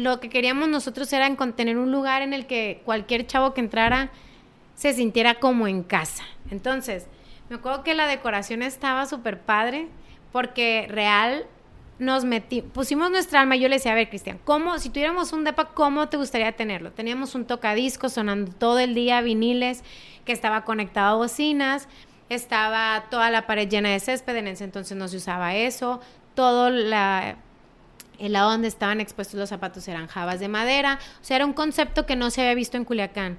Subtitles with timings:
[0.00, 4.10] lo que queríamos nosotros era tener un lugar en el que cualquier chavo que entrara
[4.74, 6.24] se sintiera como en casa.
[6.50, 7.06] Entonces,
[7.50, 9.88] me acuerdo que la decoración estaba súper padre
[10.32, 11.46] porque real
[11.98, 15.34] nos metí, pusimos nuestra alma y yo le decía, a ver, Cristian, ¿cómo, si tuviéramos
[15.34, 16.92] un depa, cómo te gustaría tenerlo?
[16.92, 19.84] Teníamos un tocadisco sonando todo el día, viniles,
[20.24, 21.88] que estaba conectado a bocinas,
[22.30, 26.00] estaba toda la pared llena de césped, en ese entonces no se usaba eso,
[26.34, 27.36] todo la,
[28.20, 31.52] el lado donde estaban expuestos los zapatos eran jabas de madera, o sea, era un
[31.52, 33.38] concepto que no se había visto en Culiacán.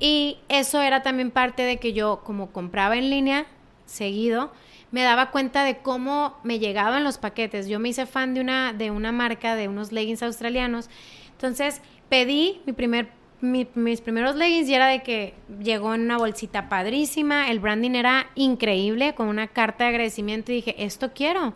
[0.00, 3.46] Y eso era también parte de que yo, como compraba en línea
[3.86, 4.52] seguido,
[4.90, 7.68] me daba cuenta de cómo me llegaban los paquetes.
[7.68, 10.88] Yo me hice fan de una, de una marca de unos leggings australianos.
[11.32, 16.68] Entonces pedí mi primer, mis primeros leggings y era de que llegó en una bolsita
[16.68, 17.50] padrísima.
[17.50, 21.54] El branding era increíble, con una carta de agradecimiento y dije, esto quiero.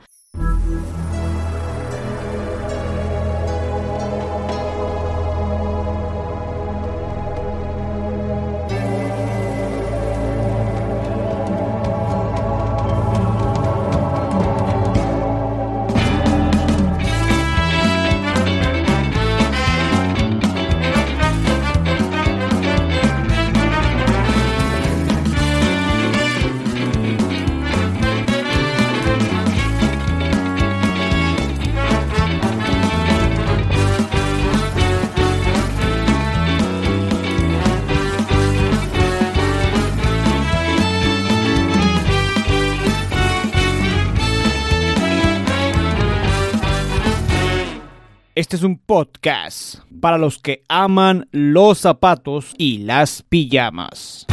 [48.53, 54.27] Este es un podcast para los que aman los zapatos y las pijamas.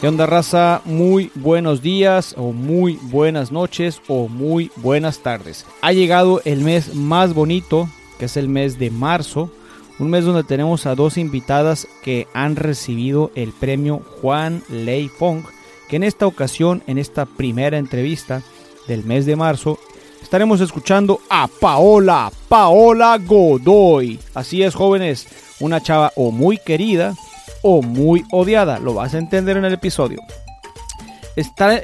[0.00, 0.82] ¿Qué onda raza?
[0.84, 5.64] Muy buenos días o muy buenas noches o muy buenas tardes.
[5.80, 9.52] Ha llegado el mes más bonito, que es el mes de marzo,
[9.98, 15.44] un mes donde tenemos a dos invitadas que han recibido el premio Juan Lei Fong,
[15.88, 18.42] que en esta ocasión, en esta primera entrevista
[18.86, 19.78] del mes de marzo,
[20.22, 24.20] estaremos escuchando a Paola, Paola Godoy.
[24.34, 25.26] Así es, jóvenes,
[25.60, 27.14] una chava o muy querida
[27.62, 30.20] o muy odiada, lo vas a entender en el episodio.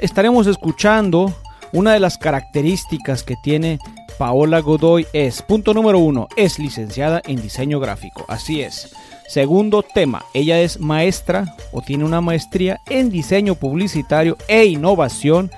[0.01, 1.33] estaremos escuchando
[1.73, 3.79] una de las características que tiene
[4.17, 8.25] Paola Godoy es, punto número uno, es licenciada en diseño gráfico.
[8.27, 8.95] Así es.
[9.27, 15.51] Segundo tema, ella es maestra o tiene una maestría en diseño publicitario e innovación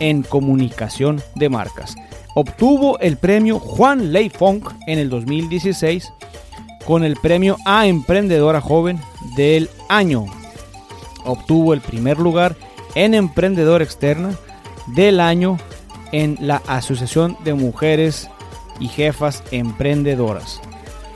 [0.00, 1.94] en comunicación de marcas.
[2.34, 4.30] Obtuvo el premio Juan Ley
[4.86, 6.12] en el 2016
[6.84, 9.00] con el premio a Emprendedora Joven
[9.36, 10.26] del año.
[11.24, 12.56] Obtuvo el primer lugar
[12.94, 14.34] en Emprendedora Externa
[14.88, 15.58] del año
[16.12, 18.28] en la Asociación de Mujeres
[18.78, 20.60] y Jefas Emprendedoras.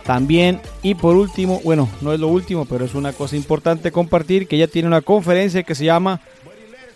[0.05, 4.47] También, y por último, bueno, no es lo último, pero es una cosa importante compartir,
[4.47, 6.21] que ella tiene una conferencia que se llama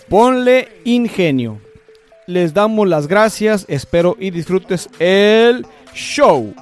[0.08, 1.60] Ponle Ingenio.
[2.26, 6.54] Les damos las gracias, espero y disfrutes el show.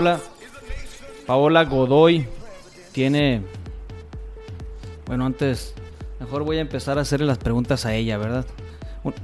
[0.00, 0.20] Paola,
[1.26, 2.26] Paola Godoy
[2.92, 3.42] tiene,
[5.04, 5.74] bueno, antes,
[6.18, 8.46] mejor voy a empezar a hacerle las preguntas a ella, ¿verdad?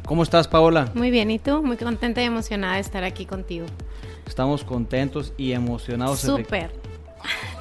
[0.05, 0.91] ¿Cómo estás, Paola?
[0.93, 1.63] Muy bien, ¿y tú?
[1.63, 3.65] Muy contenta y emocionada de estar aquí contigo.
[4.27, 6.19] Estamos contentos y emocionados.
[6.19, 6.71] Súper.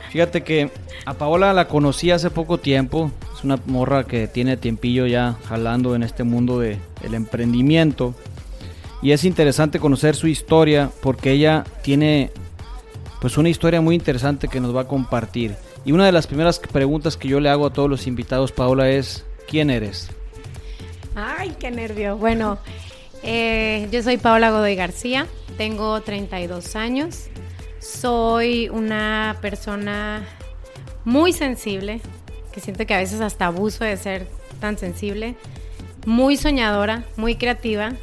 [0.09, 0.69] Fíjate que
[1.05, 3.11] a Paola la conocí hace poco tiempo.
[3.33, 6.79] Es una morra que tiene tiempillo ya jalando en este mundo del
[7.13, 8.13] emprendimiento.
[9.01, 12.31] Y es interesante conocer su historia porque ella tiene
[13.21, 15.55] pues una historia muy interesante que nos va a compartir.
[15.83, 18.89] Y una de las primeras preguntas que yo le hago a todos los invitados, Paola,
[18.89, 20.09] es, ¿quién eres?
[21.15, 22.17] Ay, qué nervio.
[22.17, 22.57] Bueno,
[23.23, 25.27] eh, yo soy Paola Godoy García,
[25.57, 27.27] tengo 32 años,
[27.79, 30.27] soy una persona
[31.05, 32.01] muy sensible,
[32.51, 34.27] que siento que a veces hasta abuso de ser
[34.59, 35.35] tan sensible,
[36.05, 37.93] muy soñadora, muy creativa,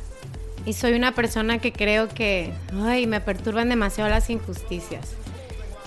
[0.64, 2.52] y soy una persona que creo que
[2.84, 5.14] ay, me perturban demasiado las injusticias.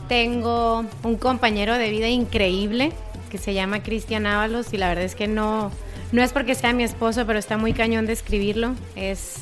[0.08, 2.92] Tengo un compañero de vida increíble
[3.30, 5.72] que se llama Cristian Ábalos y la verdad es que no,
[6.12, 8.76] no es porque sea mi esposo, pero está muy cañón de escribirlo.
[8.96, 9.38] Es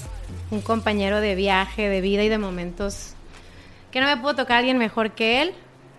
[0.51, 3.13] un compañero de viaje, de vida y de momentos
[3.91, 5.53] que no me puedo tocar alguien mejor que él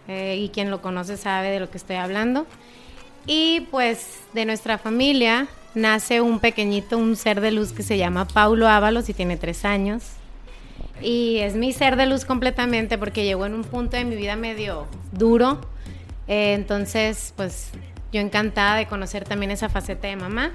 [0.08, 2.46] eh, y quien lo conoce sabe de lo que estoy hablando.
[3.26, 8.26] Y pues de nuestra familia nace un pequeñito, un ser de luz que se llama
[8.26, 10.04] Paulo Ábalos y tiene tres años.
[11.00, 14.36] Y es mi ser de luz completamente porque llegó en un punto de mi vida
[14.36, 15.60] medio duro.
[16.28, 17.70] Eh, entonces, pues
[18.12, 20.52] yo encantada de conocer también esa faceta de mamá.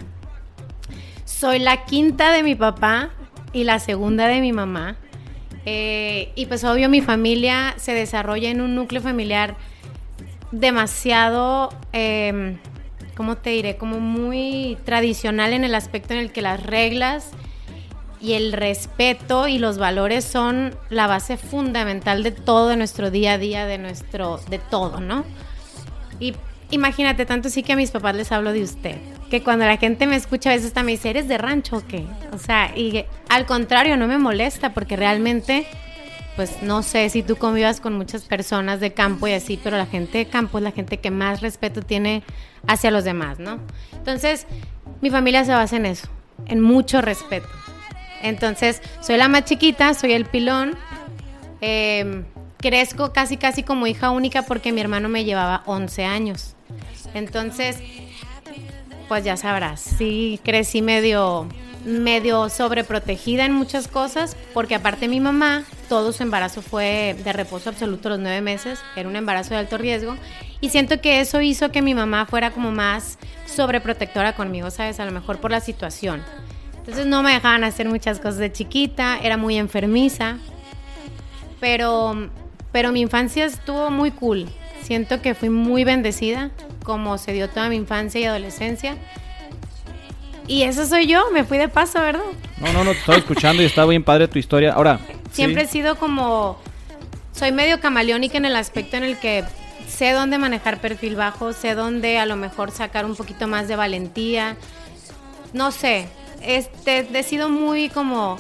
[1.26, 3.12] Soy la quinta de mi papá
[3.54, 4.98] y la segunda de mi mamá.
[5.66, 9.58] Eh, y pues obvio mi familia se desarrolla en un núcleo familiar
[10.52, 12.58] demasiado, eh,
[13.20, 13.76] ¿cómo te diré?
[13.76, 17.32] Como muy tradicional en el aspecto en el que las reglas
[18.22, 23.38] y el respeto y los valores son la base fundamental de todo nuestro día a
[23.38, 25.26] día, de nuestro, de todo, ¿no?
[26.22, 26.34] Y
[26.72, 28.96] imagínate, tanto sí que a mis papás les hablo de usted,
[29.30, 31.84] que cuando la gente me escucha a veces hasta me dice, ¿eres de rancho o
[31.86, 32.06] qué?
[32.32, 35.68] O sea, y al contrario, no me molesta porque realmente,
[36.38, 39.88] pues no sé si tú convivas con muchas personas de campo y así, pero la
[39.88, 42.24] gente de campo es la gente que más respeto tiene
[42.68, 43.60] hacia los demás, ¿no?
[43.94, 44.48] Entonces,
[45.02, 46.08] mi familia se basa en eso,
[46.48, 47.48] en mucho respeto.
[48.22, 50.78] Entonces, soy la más chiquita, soy el pilón.
[51.62, 52.24] Eh,
[52.58, 56.56] crezco casi, casi como hija única porque mi hermano me llevaba 11 años.
[57.14, 57.78] Entonces,
[59.08, 61.48] pues ya sabrás, sí, crecí medio,
[61.86, 67.70] medio sobreprotegida en muchas cosas, porque aparte mi mamá, todo su embarazo fue de reposo
[67.70, 70.16] absoluto los nueve meses, era un embarazo de alto riesgo,
[70.62, 75.00] y siento que eso hizo que mi mamá fuera como más sobreprotectora conmigo, ¿sabes?
[75.00, 76.24] A lo mejor por la situación.
[76.78, 80.38] Entonces no me dejaban hacer muchas cosas de chiquita, era muy enfermiza,
[81.60, 82.30] pero,
[82.72, 84.48] pero mi infancia estuvo muy cool.
[84.82, 86.52] Siento que fui muy bendecida,
[86.84, 88.98] como se dio toda mi infancia y adolescencia.
[90.48, 92.24] Y eso soy yo, me fui de paso, ¿verdad?
[92.58, 94.74] No, no, no, te estaba escuchando y estaba bien padre tu historia.
[94.74, 95.00] Ahora.
[95.32, 96.58] Siempre he sido como.
[97.34, 99.46] Soy medio camaleónica en el aspecto en el que
[99.90, 103.76] sé dónde manejar perfil bajo, sé dónde a lo mejor sacar un poquito más de
[103.76, 104.56] valentía.
[105.54, 106.08] No sé,
[106.42, 108.40] este, he sido muy como,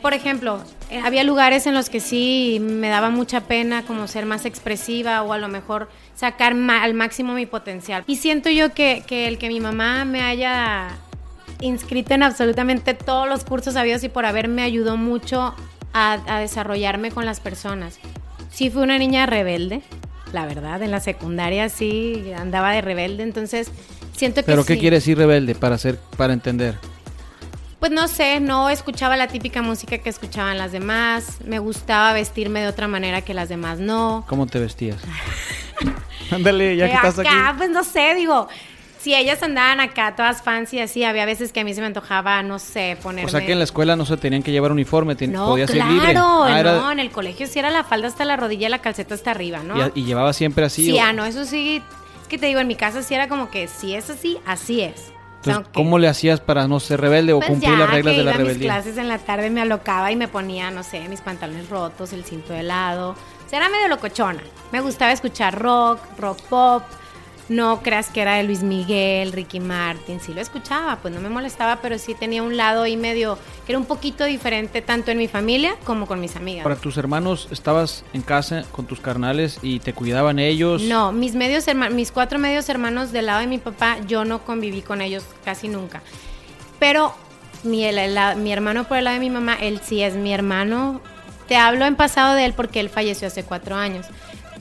[0.00, 4.26] por ejemplo, eh, había lugares en los que sí me daba mucha pena como ser
[4.26, 8.04] más expresiva o a lo mejor sacar al máximo mi potencial.
[8.06, 10.88] Y siento yo que, que el que mi mamá me haya
[11.60, 15.54] inscrito en absolutamente todos los cursos habidos y por haber me ayudó mucho
[15.94, 17.98] a, a desarrollarme con las personas.
[18.50, 19.82] Sí fui una niña rebelde,
[20.32, 23.70] la verdad, en la secundaria sí andaba de rebelde, entonces
[24.16, 26.76] siento que ¿Pero qué quiere decir rebelde para hacer para entender?
[27.82, 32.60] pues no sé, no escuchaba la típica música que escuchaban las demás, me gustaba vestirme
[32.60, 34.24] de otra manera que las demás no.
[34.28, 34.98] ¿Cómo te vestías?
[36.30, 38.46] Ándale, ya que estás acá, Pues no sé, digo,
[39.02, 42.40] si ellas andaban acá todas fancy así, había veces que a mí se me antojaba,
[42.44, 43.26] no sé, ponerme...
[43.26, 45.90] O sea que en la escuela no se tenían que llevar uniforme, no, podías claro,
[45.90, 46.16] ir libre.
[46.16, 49.16] Ah, no, en el colegio sí era la falda hasta la rodilla y la calceta
[49.16, 49.90] hasta arriba, ¿no?
[49.96, 50.86] ¿Y, llevaba siempre así?
[50.86, 51.82] Sí, ah, no, eso sí,
[52.22, 54.82] es que te digo, en mi casa sí era como que si es así, así
[54.82, 55.12] es.
[55.74, 58.38] ¿cómo le hacías para no ser rebelde o pues cumplir las reglas de la iba
[58.38, 58.72] rebeldía?
[58.72, 62.12] mis clases en la tarde me alocaba y me ponía, no sé, mis pantalones rotos,
[62.12, 63.16] el cinto de lado.
[63.44, 64.42] O sea, era medio locochona.
[64.70, 66.84] Me gustaba escuchar rock, rock pop,
[67.48, 71.28] no creas que era de Luis Miguel, Ricky Martin, sí lo escuchaba, pues no me
[71.28, 75.18] molestaba, pero sí tenía un lado ahí medio que era un poquito diferente tanto en
[75.18, 76.62] mi familia como con mis amigas.
[76.62, 80.82] ¿Para tus hermanos estabas en casa con tus carnales y te cuidaban ellos?
[80.82, 84.82] No, mis medios mis cuatro medios hermanos del lado de mi papá, yo no conviví
[84.82, 86.02] con ellos casi nunca.
[86.78, 87.14] Pero
[87.64, 87.84] mi,
[88.36, 91.00] mi hermano por el lado de mi mamá, él sí es mi hermano.
[91.48, 94.06] Te hablo en pasado de él porque él falleció hace cuatro años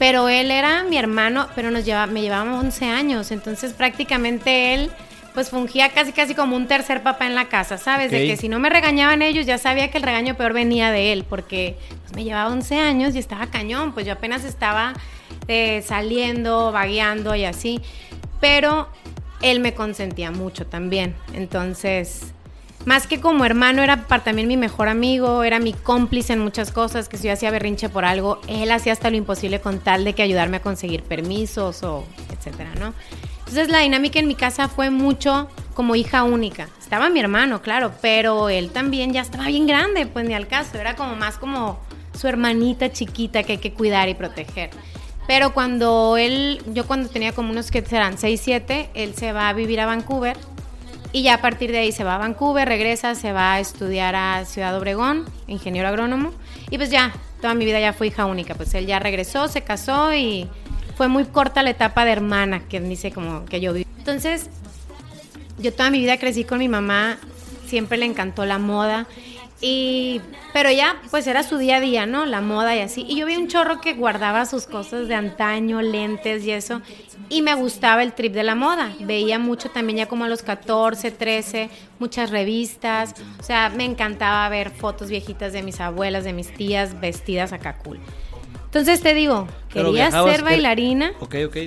[0.02, 4.90] pero él era mi hermano, pero nos lleva, me llevaba 11 años, entonces prácticamente él
[5.36, 8.10] pues fungía casi casi como un tercer papá en la casa, ¿sabes?
[8.10, 11.14] De que si no me regañaban ellos, ya sabía que el regaño peor venía de
[11.14, 14.94] él, porque pues, me llevaba 11 años y estaba cañón, pues yo apenas estaba
[15.48, 17.80] eh, saliendo, vagueando y así,
[18.40, 18.90] pero
[19.44, 22.31] él me consentía mucho también, entonces
[22.86, 27.10] más que como hermano, era también mi mejor amigo, era mi cómplice en muchas cosas,
[27.10, 30.14] que si yo hacía berrinche por algo, él hacía hasta lo imposible con tal de
[30.14, 32.94] que ayudarme a conseguir permisos o etcétera, ¿no?
[33.40, 36.70] Entonces la dinámica en mi casa fue mucho como hija única.
[36.80, 40.78] Estaba mi hermano, claro, pero él también ya estaba bien grande, pues ni al caso,
[40.78, 41.80] era como más como
[42.18, 44.70] su hermanita chiquita que hay que cuidar y proteger.
[45.28, 49.50] Pero cuando él, yo cuando tenía como unos que serán 6, 7, él se va
[49.50, 50.38] a vivir a Vancouver
[51.14, 54.16] y ya a partir de ahí se va a Vancouver, regresa, se va a estudiar
[54.16, 56.32] a Ciudad Obregón, ingeniero agrónomo.
[56.70, 58.56] Y pues ya, toda mi vida ya fue hija única.
[58.56, 60.48] Pues él ya regresó, se casó y
[60.96, 63.86] fue muy corta la etapa de hermana que dice como que yo viví.
[63.98, 64.50] Entonces,
[65.60, 67.18] yo toda mi vida crecí con mi mamá,
[67.68, 69.08] siempre le encantó la moda.
[69.60, 70.22] Y,
[70.54, 72.26] pero ya, pues era su día a día, ¿no?
[72.26, 73.06] La moda y así.
[73.08, 76.82] Y yo vi un chorro que guardaba sus cosas de antaño, lentes y eso.
[77.32, 78.94] Y me gustaba el trip de la moda.
[79.00, 83.16] Veía mucho también ya como a los 14, 13, muchas revistas.
[83.40, 87.78] O sea, me encantaba ver fotos viejitas de mis abuelas, de mis tías vestidas acá
[87.78, 88.00] cool.
[88.66, 91.14] Entonces te digo, quería ser bailarina.
[91.22, 91.58] Ok, ok.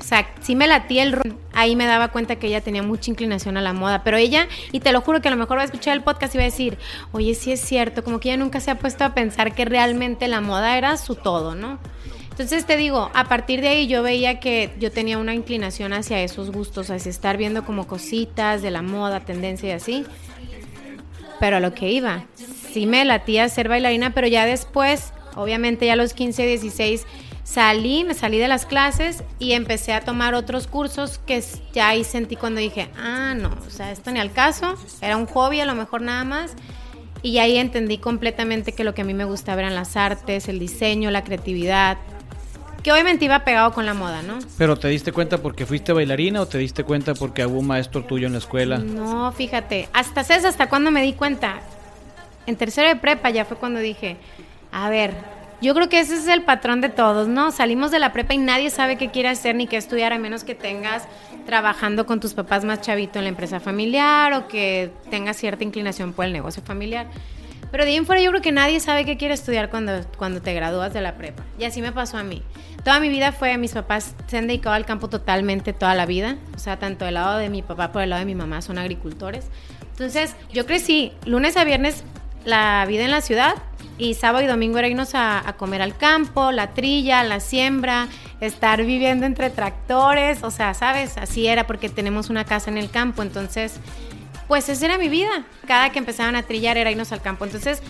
[0.00, 1.36] O sea, sí me latía el rol.
[1.52, 4.02] Ahí me daba cuenta que ella tenía mucha inclinación a la moda.
[4.02, 6.34] Pero ella, y te lo juro que a lo mejor va a escuchar el podcast
[6.34, 6.76] y va a decir,
[7.12, 10.26] oye, sí es cierto, como que ella nunca se ha puesto a pensar que realmente
[10.26, 11.78] la moda era su todo, ¿no?
[12.34, 16.20] Entonces te digo, a partir de ahí yo veía que yo tenía una inclinación hacia
[16.20, 20.04] esos gustos, hacia estar viendo como cositas de la moda, tendencia y así.
[21.38, 22.24] Pero a lo que iba,
[22.72, 27.06] sí me latía ser bailarina, pero ya después, obviamente ya a los 15, 16,
[27.44, 31.40] salí, me salí de las clases y empecé a tomar otros cursos que
[31.72, 35.26] ya ahí sentí cuando dije, ah, no, o sea, esto ni al caso, era un
[35.26, 36.56] hobby a lo mejor nada más.
[37.22, 40.58] Y ahí entendí completamente que lo que a mí me gustaba eran las artes, el
[40.58, 41.96] diseño, la creatividad,
[42.84, 44.38] que obviamente iba pegado con la moda, ¿no?
[44.58, 48.04] Pero ¿te diste cuenta porque fuiste bailarina o te diste cuenta porque hubo un maestro
[48.04, 48.76] tuyo en la escuela?
[48.76, 51.60] No, fíjate, hasta ¿sabes hasta cuando me di cuenta?
[52.46, 54.18] En tercero de prepa ya fue cuando dije,
[54.70, 55.14] a ver,
[55.62, 57.52] yo creo que ese es el patrón de todos, ¿no?
[57.52, 60.44] Salimos de la prepa y nadie sabe qué quiere hacer ni qué estudiar, a menos
[60.44, 61.04] que tengas
[61.46, 66.12] trabajando con tus papás más chavito en la empresa familiar o que tengas cierta inclinación
[66.12, 67.06] por el negocio familiar.
[67.74, 70.40] Pero de ahí en fuera yo creo que nadie sabe qué quiere estudiar cuando, cuando
[70.40, 71.42] te gradúas de la prepa.
[71.58, 72.40] Y así me pasó a mí.
[72.84, 76.36] Toda mi vida fue, mis papás se han dedicado al campo totalmente toda la vida.
[76.54, 78.78] O sea, tanto del lado de mi papá por el lado de mi mamá son
[78.78, 79.46] agricultores.
[79.90, 82.04] Entonces, yo crecí lunes a viernes
[82.44, 83.56] la vida en la ciudad
[83.98, 88.06] y sábado y domingo era irnos a, a, comer al campo, la trilla, la siembra,
[88.40, 91.18] estar viviendo entre tractores, o sea, ¿sabes?
[91.18, 93.80] Así era porque tenemos una casa en el campo, entonces
[94.48, 95.44] pues esa era mi vida.
[95.66, 97.44] Cada que empezaban a trillar era irnos al campo.
[97.44, 97.82] Entonces,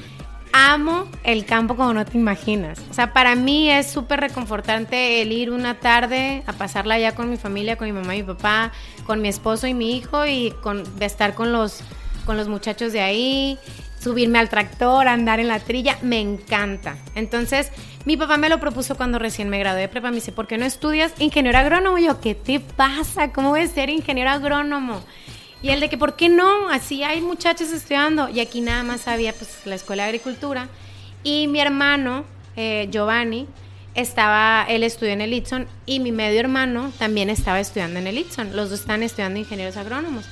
[0.54, 2.78] amo el campo como no te imaginas.
[2.90, 7.28] O sea, para mí es súper reconfortante el ir una tarde a pasarla allá con
[7.28, 8.72] mi familia, con mi mamá y mi papá,
[9.04, 11.80] con mi esposo y mi hijo y con, de estar con los,
[12.24, 13.58] con los muchachos de ahí,
[13.98, 16.96] subirme al tractor, andar en la trilla, me encanta.
[17.16, 17.72] Entonces,
[18.04, 20.10] mi papá me lo propuso cuando recién me gradué de prepa.
[20.10, 21.98] Me dice, ¿por qué no estudias ingeniero agrónomo?
[21.98, 23.32] Y yo, ¿qué te pasa?
[23.32, 25.02] ¿Cómo voy a ser ingeniero agrónomo?
[25.64, 26.68] Y el de que, ¿por qué no?
[26.68, 28.28] Así hay muchachos estudiando.
[28.28, 30.68] Y aquí nada más había pues la escuela de agricultura.
[31.22, 33.46] Y mi hermano, eh, Giovanni,
[33.94, 38.18] estaba, él estudió en el Itson y mi medio hermano también estaba estudiando en el
[38.18, 38.54] Itson.
[38.54, 40.26] Los dos están estudiando ingenieros agrónomos.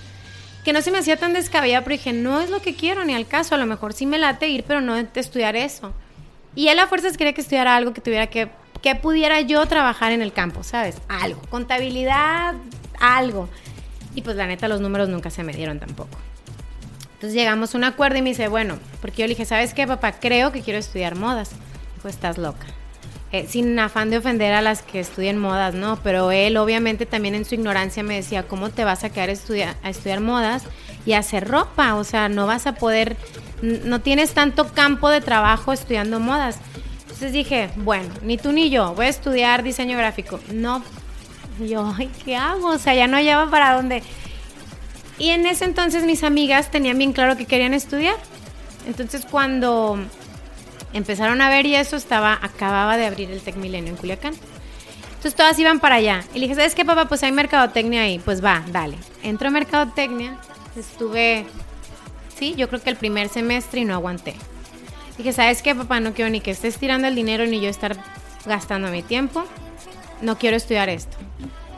[0.66, 3.14] Que no se me hacía tan descabellado, pero dije, no es lo que quiero ni
[3.14, 3.54] al caso.
[3.54, 5.94] A lo mejor sí me late ir, pero no estudiar eso.
[6.54, 8.50] Y él a fuerzas quería que estudiara algo que tuviera que,
[8.82, 10.96] que pudiera yo trabajar en el campo, ¿sabes?
[11.08, 11.40] Algo.
[11.48, 12.52] Contabilidad,
[13.00, 13.48] algo.
[14.14, 16.18] Y pues la neta los números nunca se me dieron tampoco.
[17.14, 19.86] Entonces llegamos a un acuerdo y me dice, bueno, porque yo le dije, ¿sabes qué,
[19.86, 20.12] papá?
[20.12, 21.52] Creo que quiero estudiar modas.
[21.94, 22.66] Dijo, estás loca.
[23.32, 25.98] Eh, sin afán de ofender a las que estudian modas, ¿no?
[26.02, 29.32] Pero él obviamente también en su ignorancia me decía, ¿cómo te vas a quedar a
[29.32, 30.64] estudiar, a estudiar modas
[31.06, 31.94] y hacer ropa?
[31.94, 33.16] O sea, no vas a poder,
[33.62, 36.58] no tienes tanto campo de trabajo estudiando modas.
[37.04, 40.38] Entonces dije, bueno, ni tú ni yo, voy a estudiar diseño gráfico.
[40.52, 40.82] No,
[41.62, 42.68] y yo, ay, ¿qué hago?
[42.68, 44.02] O sea, ya no hallaba para dónde.
[45.18, 48.16] Y en ese entonces mis amigas tenían bien claro que querían estudiar.
[48.86, 49.98] Entonces cuando
[50.92, 54.34] empezaron a ver y eso estaba, acababa de abrir el Tec Milenio en Culiacán.
[55.14, 56.24] Entonces todas iban para allá.
[56.34, 57.06] Y le dije, ¿sabes qué, papá?
[57.06, 58.18] Pues hay mercadotecnia ahí.
[58.18, 58.96] Pues va, dale.
[59.22, 60.36] Entro a mercadotecnia.
[60.76, 61.46] Estuve,
[62.36, 64.34] sí, yo creo que el primer semestre y no aguanté.
[65.18, 66.00] Dije, ¿sabes qué, papá?
[66.00, 67.96] No quiero ni que estés tirando el dinero ni yo estar
[68.46, 69.44] gastando mi tiempo
[70.22, 71.16] no quiero estudiar esto.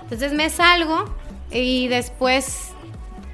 [0.02, 1.12] Entonces me salgo
[1.50, 2.70] y después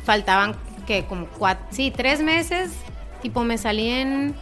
[0.05, 0.55] faltaban
[0.87, 2.73] que como cuatro, sí, tres meses,
[3.21, 4.35] tipo me salí en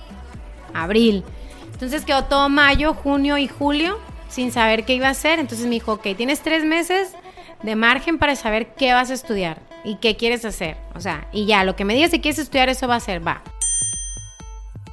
[0.74, 1.24] abril.
[1.72, 3.98] Entonces quedó todo mayo, junio y julio
[4.28, 5.38] sin saber qué iba a hacer.
[5.38, 7.14] Entonces me dijo, ok, tienes tres meses
[7.62, 10.76] de margen para saber qué vas a estudiar y qué quieres hacer.
[10.94, 13.26] O sea, y ya, lo que me digas si quieres estudiar, eso va a ser,
[13.26, 13.42] va.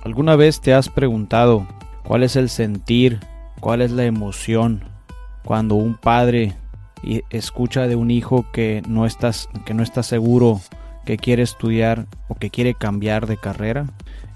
[0.04, 1.68] ¿Alguna vez te has preguntado
[2.04, 3.20] cuál es el sentir,
[3.60, 4.95] cuál es la emoción
[5.46, 6.56] cuando un padre
[7.30, 10.60] escucha de un hijo que no está seguro
[11.06, 13.86] que quiere estudiar o que quiere cambiar de carrera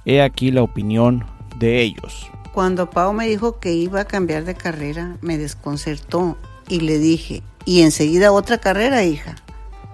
[0.05, 1.25] he aquí la opinión
[1.57, 2.29] de ellos.
[2.53, 6.37] Cuando Pau me dijo que iba a cambiar de carrera me desconcertó
[6.67, 9.35] y le dije y enseguida otra carrera hija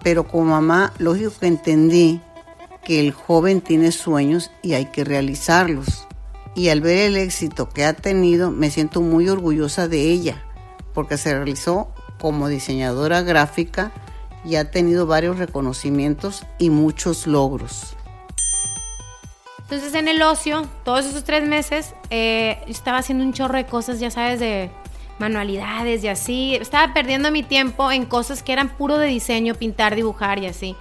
[0.03, 2.21] pero como mamá lógico que entendí
[2.83, 6.07] que el joven tiene sueños y hay que realizarlos.
[6.53, 10.45] Y al ver el éxito que ha tenido me siento muy orgullosa de ella
[10.95, 13.91] porque se realizó como diseñadora gráfica
[14.43, 17.95] y ha tenido varios reconocimientos y muchos logros.
[19.59, 23.99] Entonces en el ocio, todos esos tres meses, eh, estaba haciendo un chorro de cosas,
[23.99, 24.71] ya sabes, de
[25.19, 26.55] manualidades y así.
[26.55, 30.75] Estaba perdiendo mi tiempo en cosas que eran puro de diseño, pintar, dibujar y así.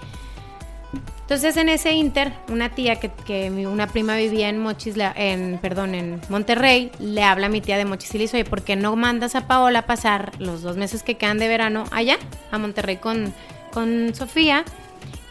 [1.24, 6.20] Entonces en ese inter, una tía que, una prima vivía en Mochis, en, perdón, en
[6.28, 8.94] Monterrey, le habla a mi tía de Mochis y le dice, oye, ¿por qué no
[8.94, 12.18] mandas a Paola a pasar los dos meses que quedan de verano allá,
[12.50, 13.32] a Monterrey con,
[13.72, 14.66] con Sofía?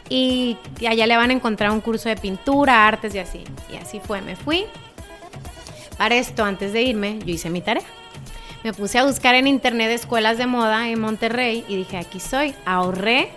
[0.09, 0.57] Y
[0.88, 3.43] allá le van a encontrar un curso de pintura, artes y así.
[3.71, 4.65] Y así fue, me fui.
[6.00, 7.83] Para esto, antes de irme, yo hice mi tarea.
[8.63, 12.55] Me puse a buscar en internet escuelas de moda en Monterrey y dije, aquí soy.
[12.65, 13.29] Ahorré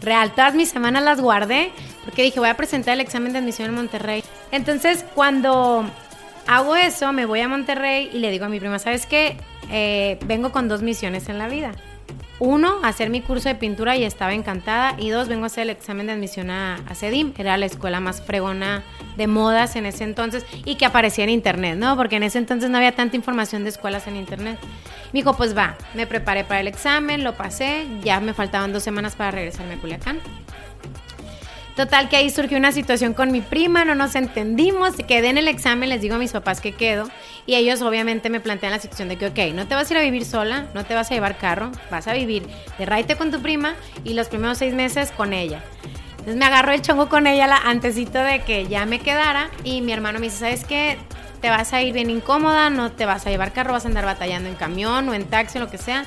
[0.00, 0.32] real.
[0.34, 1.70] Todas mis semanas las guardé
[2.04, 4.22] porque dije, voy a presentar el examen de admisión en Monterrey.
[4.52, 5.84] Entonces, cuando
[6.46, 9.36] hago eso, me voy a Monterrey y le digo a mi prima, ¿sabes qué?
[9.70, 11.72] Eh, vengo con dos misiones en la vida.
[12.38, 14.94] Uno, hacer mi curso de pintura y estaba encantada.
[14.98, 17.32] Y dos, vengo a hacer el examen de admisión a, CEDIM.
[17.38, 18.84] Era la escuela más fregona
[19.16, 21.96] de modas en ese entonces y que aparecía en internet, ¿no?
[21.96, 24.58] Porque en ese entonces no había tanta información de escuelas en internet.
[25.16, 28.82] Me dijo, pues va, me preparé para el examen, lo pasé, ya me faltaban dos
[28.82, 30.20] semanas para regresarme a Culiacán.
[31.74, 35.48] Total que ahí surgió una situación con mi prima, no nos entendimos, quedé en el
[35.48, 37.08] examen, les digo a mis papás que quedo
[37.46, 39.98] y ellos obviamente me plantean la situación de que, ok, no te vas a ir
[40.00, 42.46] a vivir sola, no te vas a llevar carro, vas a vivir
[42.76, 45.64] de raite con tu prima y los primeros seis meses con ella.
[46.10, 49.80] Entonces me agarro el chongo con ella la, antesito de que ya me quedara y
[49.80, 50.98] mi hermano me dice, ¿sabes qué?
[51.46, 54.04] Te vas a ir bien incómoda, no te vas a llevar carro, vas a andar
[54.04, 56.04] batallando en camión o en taxi o lo que sea.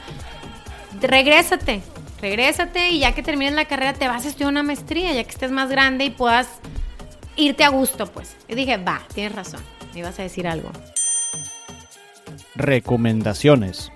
[0.99, 1.81] Regrésate,
[2.21, 5.29] regrésate y ya que termines la carrera te vas a estudiar una maestría, ya que
[5.29, 6.49] estés más grande y puedas
[7.37, 8.35] irte a gusto, pues.
[8.49, 9.61] Y dije, va, tienes razón,
[9.93, 10.71] me ibas a decir algo.
[12.55, 13.93] Recomendaciones.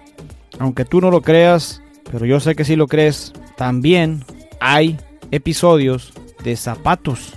[0.60, 4.24] Aunque tú no lo creas, pero yo sé que sí lo crees, también
[4.62, 4.98] hay
[5.32, 7.34] episodios de zapatos.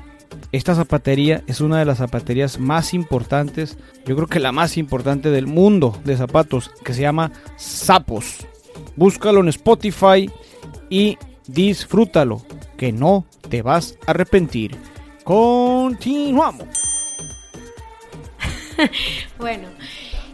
[0.57, 5.29] Esta zapatería es una de las zapaterías más importantes, yo creo que la más importante
[5.29, 8.47] del mundo de zapatos, que se llama Sapos.
[8.97, 10.31] Búscalo en Spotify
[10.89, 12.41] y disfrútalo,
[12.79, 14.75] que no te vas a arrepentir.
[15.25, 16.65] Continuamos.
[19.39, 19.69] bueno,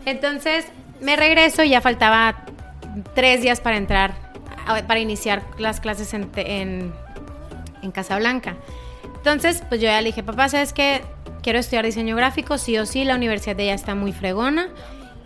[0.07, 0.67] entonces
[1.01, 2.45] me regreso, ya faltaba
[3.17, 4.15] tres días para entrar,
[4.87, 6.93] para iniciar las clases en, en,
[7.83, 8.57] en Casablanca.
[9.23, 11.03] Entonces, pues yo ya le dije, papá, ¿sabes qué?
[11.43, 14.69] Quiero estudiar diseño gráfico, sí o sí, la universidad de ella está muy fregona.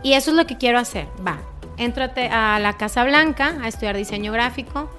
[0.02, 1.06] Y eso es lo que quiero hacer.
[1.26, 1.38] Va,
[1.78, 4.90] entrate a la Casa Blanca a estudiar diseño gráfico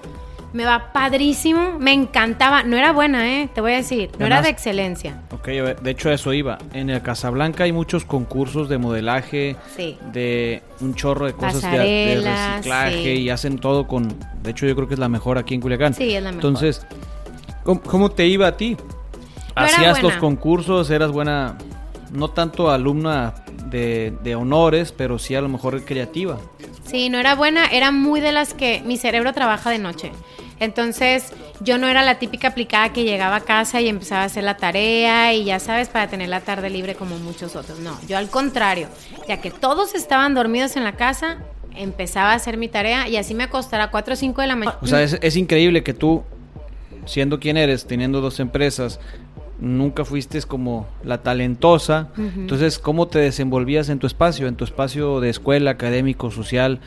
[0.53, 3.49] me va padrísimo, me encantaba, no era buena, ¿eh?
[3.53, 5.21] Te voy a decir, no era de excelencia.
[5.31, 6.57] Ok, de hecho eso iba.
[6.73, 9.55] En el Casablanca hay muchos concursos de modelaje,
[10.11, 14.87] de un chorro de cosas de, reciclaje y hacen todo con, de hecho yo creo
[14.87, 15.93] que es la mejor aquí en Culiacán.
[15.93, 16.45] Sí, es la mejor.
[16.45, 16.85] Entonces,
[17.75, 18.77] ¿cómo, te iba a ti?
[19.55, 20.89] ¿Hacías los concursos?
[20.89, 21.57] ¿Eras buena,
[22.11, 26.37] no tanto alumna de, de honores, pero sí a lo mejor creativa?
[26.85, 30.11] Sí, no era buena, era muy de las que mi cerebro trabaja de noche.
[30.59, 34.43] Entonces, yo no era la típica aplicada que llegaba a casa y empezaba a hacer
[34.43, 37.79] la tarea y ya sabes, para tener la tarde libre como muchos otros.
[37.79, 38.87] No, yo al contrario,
[39.27, 41.39] ya que todos estaban dormidos en la casa,
[41.75, 44.77] empezaba a hacer mi tarea y así me acostará 4 o 5 de la mañana.
[44.81, 46.23] O sea, es, es increíble que tú,
[47.07, 48.99] siendo quien eres, teniendo dos empresas,
[49.59, 52.09] nunca fuiste como la talentosa.
[52.17, 56.79] Entonces, ¿cómo te desenvolvías en tu espacio, en tu espacio de escuela, académico, social?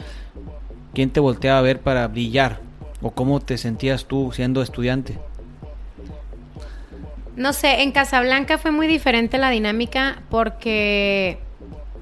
[0.95, 2.61] ¿Quién te volteaba a ver para brillar?
[3.03, 5.19] ¿O cómo te sentías tú siendo estudiante?
[7.37, 11.39] No sé, en Casablanca fue muy diferente la dinámica porque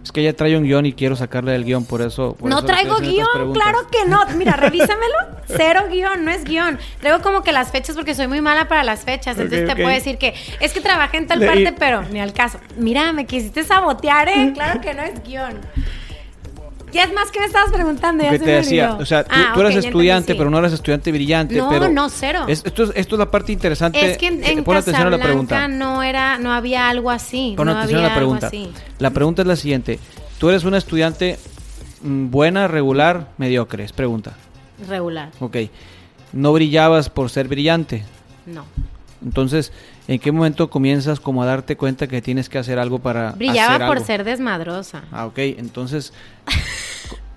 [0.02, 2.36] es que ella trae un guion y quiero sacarle el guion, por eso.
[2.42, 4.24] no traigo guion, claro que no.
[4.36, 5.14] Mira, revísamelo.
[5.46, 6.78] Cero guion, no es guion.
[7.00, 9.38] Traigo como que las fechas porque soy muy mala para las fechas.
[9.38, 12.58] entonces te puedo decir que es que trabajé en tal parte, pero ni al caso.
[12.76, 14.52] Mira, me quisiste sabotear, ¿eh?
[14.54, 15.58] Claro que no es guion.
[16.92, 18.24] ¿Qué es más que me estabas preguntando?
[18.24, 21.56] Ya te decía, o sea, tú, ah, eres estudiante, pero no eres estudiante brillante.
[21.56, 22.44] No, pero no, cero.
[22.48, 24.10] esto, es, esto es la parte interesante.
[24.10, 25.68] Es que en, en atención a la pregunta.
[25.68, 27.54] no era, no había algo así.
[27.56, 28.50] Pon no atención a la pregunta.
[28.98, 29.98] La pregunta es la siguiente.
[30.38, 31.38] ¿Tú eres una estudiante
[32.02, 33.84] mm, buena, regular, mediocre?
[33.84, 34.34] Es pregunta.
[34.88, 35.30] Regular.
[35.40, 35.56] Ok.
[36.32, 38.04] ¿No brillabas por ser brillante?
[38.46, 38.64] No.
[39.24, 39.72] Entonces,
[40.06, 43.86] ¿en qué momento comienzas como a darte cuenta que tienes que hacer algo para Brillaba
[43.86, 45.02] por ser desmadrosa.
[45.10, 45.38] Ah, ok.
[45.38, 46.12] Entonces,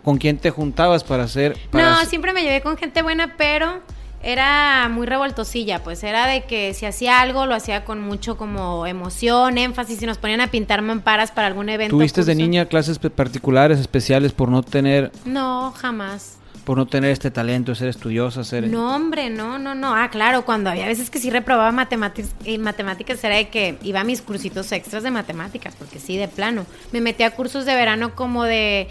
[0.04, 1.58] ¿con quién te juntabas para hacer...?
[1.74, 3.82] no, siempre me llevé con gente buena, pero
[4.24, 8.86] era muy revoltosilla, pues era de que si hacía algo lo hacía con mucho como
[8.86, 11.96] emoción, énfasis y nos ponían a pintar mamparas para algún evento.
[11.96, 15.12] ¿Tuviste de niña clases particulares, especiales por no tener...
[15.26, 18.68] No, jamás por no tener este talento, ser estudiosa, ser...
[18.68, 19.96] No, hombre, no, no, no.
[19.96, 24.02] Ah, claro, cuando había veces que sí reprobaba matemáticas, y matemáticas era de que iba
[24.02, 26.66] a mis cursitos extras de matemáticas, porque sí, de plano.
[26.92, 28.88] Me metí a cursos de verano como de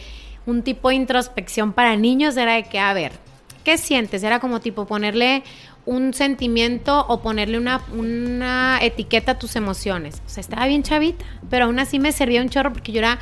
[0.50, 3.12] un tipo de introspección para niños, era de que, a ver,
[3.64, 4.22] ¿qué sientes?
[4.22, 5.42] Era como tipo ponerle
[5.86, 10.22] un sentimiento o ponerle una, una etiqueta a tus emociones.
[10.26, 13.18] O sea, estaba bien chavita, pero aún así me servía un chorro porque yo era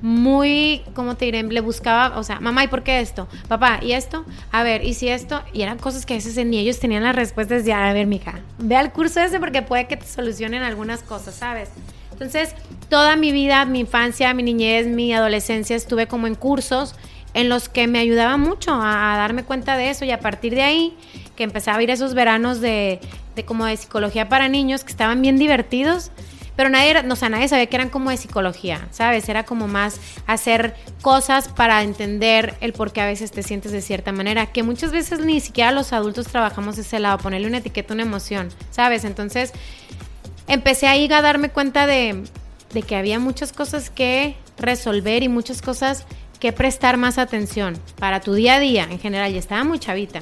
[0.00, 1.42] muy, ¿cómo te diré?
[1.42, 3.28] Le buscaba, o sea, mamá, ¿y por qué esto?
[3.48, 4.24] Papá, ¿y esto?
[4.52, 5.42] A ver, ¿y si esto?
[5.52, 8.40] Y eran cosas que a veces ni ellos tenían las respuestas de, a ver, mija,
[8.58, 11.70] ve al curso ese porque puede que te solucionen algunas cosas, ¿sabes?
[12.18, 12.52] Entonces,
[12.88, 16.96] toda mi vida, mi infancia, mi niñez, mi adolescencia, estuve como en cursos
[17.32, 20.62] en los que me ayudaba mucho a, darme cuenta de eso y a partir de
[20.62, 20.96] ahí
[21.36, 22.98] que empezaba a ir esos veranos de,
[23.46, 26.10] como de psicología para niños que estaban bien divertidos
[26.56, 29.28] pero nadie, o nadie sabía que eran como de psicología, ¿sabes?
[29.28, 33.80] Era como más hacer cosas para entender el por qué a veces te sientes de
[33.80, 37.94] cierta manera, que muchas veces ni siquiera los adultos trabajamos ese lado, ponerle una etiqueta,
[37.94, 39.04] una emoción, ¿sabes?
[39.04, 39.52] Entonces
[40.48, 42.24] empecé ahí a darme cuenta de,
[42.86, 46.04] que había muchas cosas que resolver y muchas cosas
[46.40, 50.20] que prestar más atención para tu día a día en general, y estaba muy chavita.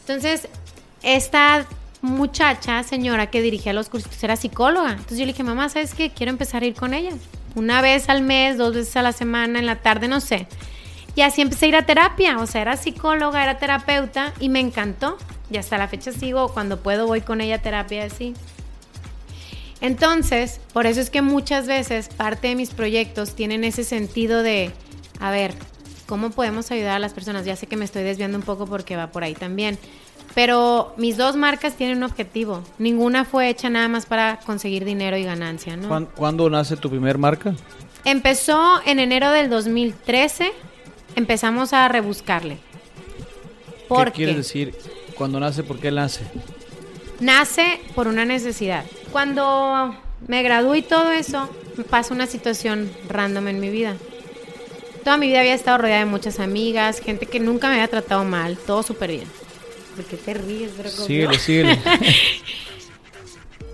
[0.00, 0.48] Entonces,
[1.02, 1.66] esta
[2.00, 4.90] muchacha, señora que dirigía los cursos, era psicóloga.
[4.90, 6.10] Entonces yo le dije, mamá, ¿sabes qué?
[6.10, 7.10] Quiero empezar a ir con ella.
[7.54, 10.46] Una vez al mes, dos veces a la semana, en la tarde, no sé.
[11.14, 12.38] Y así empecé a ir a terapia.
[12.38, 15.18] O sea, era psicóloga, era terapeuta y me encantó.
[15.50, 18.34] Y hasta la fecha sigo, cuando puedo voy con ella a terapia así.
[19.82, 24.70] Entonces, por eso es que muchas veces parte de mis proyectos tienen ese sentido de,
[25.18, 25.54] a ver,
[26.06, 27.44] ¿cómo podemos ayudar a las personas?
[27.44, 29.76] Ya sé que me estoy desviando un poco porque va por ahí también.
[30.36, 32.62] Pero mis dos marcas tienen un objetivo.
[32.78, 36.08] Ninguna fue hecha nada más para conseguir dinero y ganancia, ¿no?
[36.14, 37.52] ¿Cuándo, nace tu primer marca?
[38.04, 40.52] Empezó en enero del 2013.
[41.16, 42.58] Empezamos a rebuscarle.
[43.88, 44.74] ¿Qué quiere decir?
[45.16, 46.22] Cuando nace, ¿por qué nace?
[47.18, 48.84] Nace por una necesidad.
[49.12, 49.94] Cuando
[50.26, 53.96] me gradué y todo eso, me pasa una situación random en mi vida.
[55.04, 58.24] Toda mi vida había estado rodeada de muchas amigas, gente que nunca me había tratado
[58.24, 59.28] mal, todo súper bien
[59.96, 60.72] ¿Por qué te ríes,
[61.06, 61.78] Síguele, síguele.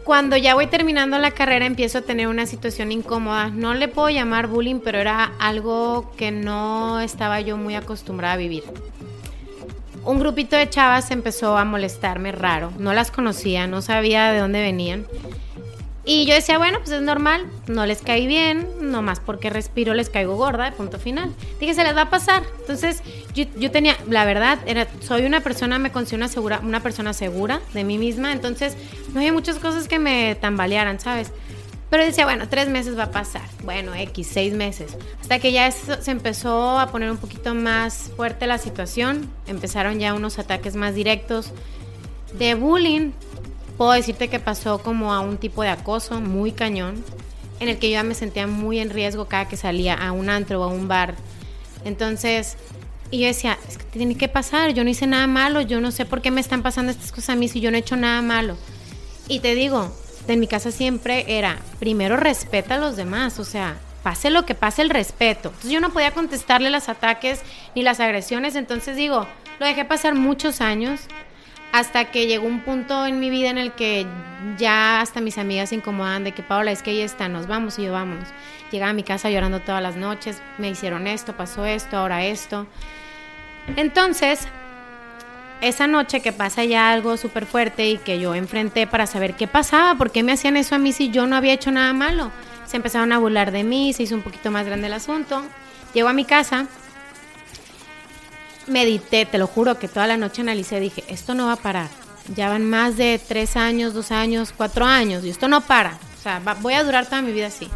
[0.04, 3.50] Cuando ya voy terminando la carrera empiezo a tener una situación incómoda.
[3.50, 8.38] No le puedo llamar bullying, pero era algo que no estaba yo muy acostumbrada a
[8.38, 8.64] vivir.
[10.04, 12.72] Un grupito de chavas empezó a molestarme raro.
[12.78, 15.06] No las conocía, no sabía de dónde venían.
[16.10, 20.08] Y yo decía, bueno, pues es normal, no les caí bien, nomás porque respiro les
[20.08, 21.34] caigo gorda, de punto final.
[21.60, 22.44] Dije, se les va a pasar.
[22.60, 23.02] Entonces,
[23.34, 27.60] yo, tenía, la verdad, era, soy una persona, me considero una, segura, una persona segura
[27.74, 28.74] de mí misma, entonces
[29.12, 31.30] no había muchas cosas que me tambalearan, ¿sabes?
[31.90, 33.48] Pero decía, bueno, tres meses va a pasar.
[33.64, 34.96] Bueno, X, seis meses.
[35.20, 39.30] Hasta que ya se empezó a poner un poquito más fuerte la situación.
[39.46, 41.52] Empezaron ya unos ataques más directos
[42.38, 43.12] de bullying
[43.78, 47.02] puedo decirte que pasó como a un tipo de acoso muy cañón,
[47.60, 50.28] en el que yo ya me sentía muy en riesgo cada que salía a un
[50.28, 51.14] antro o a un bar.
[51.84, 52.56] Entonces,
[53.12, 55.92] y yo decía, es que tiene que pasar, yo no hice nada malo, yo no
[55.92, 57.96] sé por qué me están pasando estas cosas a mí si yo no he hecho
[57.96, 58.56] nada malo.
[59.28, 59.94] Y te digo,
[60.32, 64.54] de mi casa siempre era, primero respeta a los demás, o sea, pase lo que
[64.54, 65.48] pase el respeto.
[65.48, 67.42] Entonces yo no podía contestarle los ataques
[67.74, 69.26] ni las agresiones, entonces digo,
[69.58, 71.00] lo dejé pasar muchos años,
[71.72, 74.06] hasta que llegó un punto en mi vida en el que
[74.56, 77.78] ya hasta mis amigas se incomodaban de que Paola es que ahí está, nos vamos
[77.78, 78.28] y yo vámonos.
[78.70, 82.66] Llegaba a mi casa llorando todas las noches, me hicieron esto, pasó esto, ahora esto.
[83.76, 84.48] Entonces,
[85.60, 89.46] esa noche que pasa ya algo súper fuerte y que yo enfrenté para saber qué
[89.46, 92.30] pasaba, por qué me hacían eso a mí si yo no había hecho nada malo.
[92.66, 95.42] Se empezaron a burlar de mí, se hizo un poquito más grande el asunto.
[95.94, 96.66] Llego a mi casa
[98.68, 101.88] medité, te lo juro que toda la noche analicé, dije, esto no va a parar.
[102.34, 105.98] Ya van más de tres años, dos años, cuatro años, y esto no para.
[106.18, 107.68] O sea, voy a durar toda mi vida así.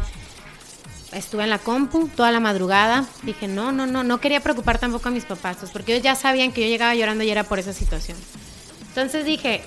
[1.15, 3.05] Estuve en la compu toda la madrugada.
[3.23, 6.15] Dije, no, no, no, no quería preocupar tampoco a mis papás, pues, porque ellos ya
[6.15, 8.17] sabían que yo llegaba llorando y era por esa situación.
[8.89, 9.63] Entonces dije,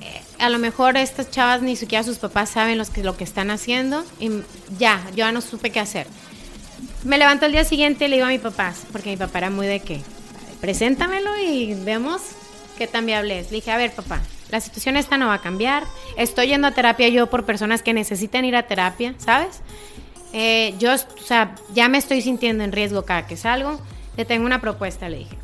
[0.00, 3.24] eh, a lo mejor estas chavas ni siquiera sus papás saben los que, lo que
[3.24, 4.30] están haciendo y
[4.78, 6.06] ya, yo ya no supe qué hacer.
[7.04, 9.50] Me levanto el día siguiente y le digo a mi papá, porque mi papá era
[9.50, 10.00] muy de que
[10.60, 12.20] preséntamelo y vemos
[12.78, 13.50] qué tan viable es.
[13.50, 15.84] Le dije, a ver, papá, la situación esta no va a cambiar.
[16.16, 19.60] Estoy yendo a terapia yo por personas que necesitan ir a terapia, ¿sabes?
[20.32, 23.80] Eh, yo, o sea, ya me estoy sintiendo en riesgo cada que salgo.
[24.16, 25.36] Le tengo una propuesta, le dije.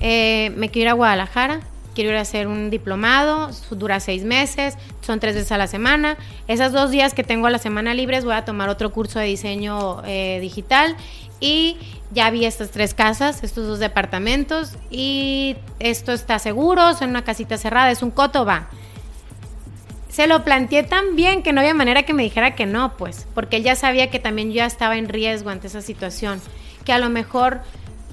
[0.00, 1.60] Eh, me quiero ir a Guadalajara,
[1.94, 6.16] quiero ir a hacer un diplomado, dura seis meses, son tres veces a la semana.
[6.48, 9.26] Esos dos días que tengo a la semana libres voy a tomar otro curso de
[9.26, 10.96] diseño eh, digital
[11.40, 11.78] y
[12.12, 17.58] ya vi estas tres casas, estos dos departamentos y esto está seguro, son una casita
[17.58, 18.68] cerrada, es un coto, va.
[20.16, 23.26] Se lo planteé tan bien que no había manera que me dijera que no, pues,
[23.34, 26.40] porque él ya sabía que también yo estaba en riesgo ante esa situación,
[26.86, 27.60] que a lo mejor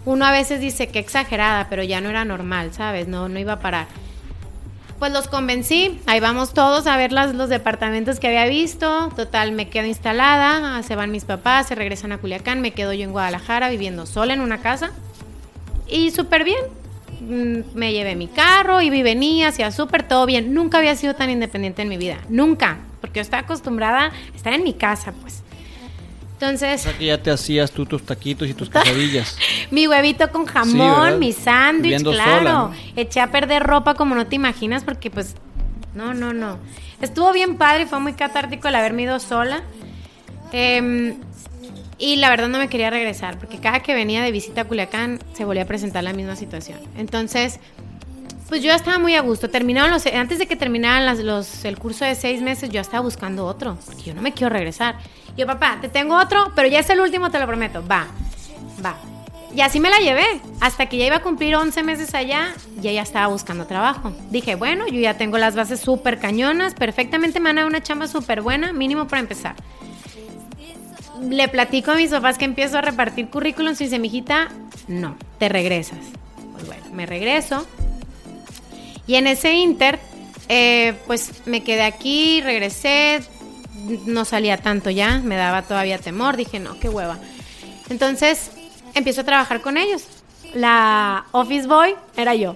[0.04, 3.08] uno a veces dice que exagerada, pero ya no era normal, ¿sabes?
[3.08, 3.88] No, no iba a parar.
[5.00, 9.08] Pues los convencí, ahí vamos todos a ver los departamentos que había visto.
[9.16, 13.06] Total, me quedo instalada, se van mis papás, se regresan a Culiacán, me quedo yo
[13.06, 14.92] en Guadalajara viviendo sola en una casa.
[15.88, 16.66] Y súper bien,
[17.24, 20.54] me llevé mi carro, y y venía, hacía súper todo bien.
[20.54, 24.54] Nunca había sido tan independiente en mi vida, nunca, porque yo estaba acostumbrada a estar
[24.54, 25.44] en mi casa, pues.
[26.34, 26.82] Entonces.
[26.82, 29.38] O sea que ya te hacías tú tus taquitos y tus quesadillas.
[29.72, 32.72] mi huevito con jamón, mi sándwich, claro.
[32.96, 35.36] Eché a perder ropa como no te imaginas, porque pues.
[35.96, 36.58] No, no, no.
[37.02, 39.62] Estuvo bien padre y fue muy catártico el haberme ido sola.
[40.52, 41.16] Em,
[42.04, 45.20] y la verdad no me quería regresar, porque cada que venía de visita a Culiacán
[45.32, 46.78] se volvía a presentar la misma situación.
[46.98, 47.62] Entonces,
[48.50, 49.50] pues yo estaba muy a gusto.
[49.50, 53.46] Terminaron los, antes de que terminaran los, el curso de seis meses, yo estaba buscando
[53.46, 54.96] otro, porque yo no me quiero regresar.
[55.38, 57.82] Yo, papá, te tengo otro, pero ya es el último, te lo prometo.
[57.88, 58.08] Va,
[58.86, 58.98] va.
[59.56, 60.26] Y así me la llevé.
[60.60, 64.12] Hasta que ya iba a cumplir 11 meses allá, ya ya estaba buscando trabajo.
[64.30, 68.08] Dije, bueno, yo ya tengo las bases súper cañonas, perfectamente me van a una chamba
[68.10, 69.56] súper buena, mínimo para empezar.
[71.22, 74.50] Le platico a mis papás que empiezo a repartir currículums y dice, mijita,
[74.88, 76.00] no, te regresas.
[76.54, 77.66] Pues bueno, me regreso
[79.06, 80.00] y en ese inter,
[80.48, 83.22] eh, pues me quedé aquí, regresé,
[84.06, 87.18] no salía tanto ya, me daba todavía temor, dije, no, qué hueva.
[87.90, 88.52] Entonces
[88.94, 90.06] empiezo a trabajar con ellos.
[90.54, 92.56] La office boy era yo.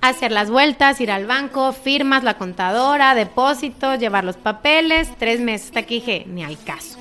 [0.00, 5.68] Hacer las vueltas, ir al banco, firmas, la contadora, depósitos, llevar los papeles, tres meses.
[5.68, 6.98] Hasta aquí dije, ni al caso.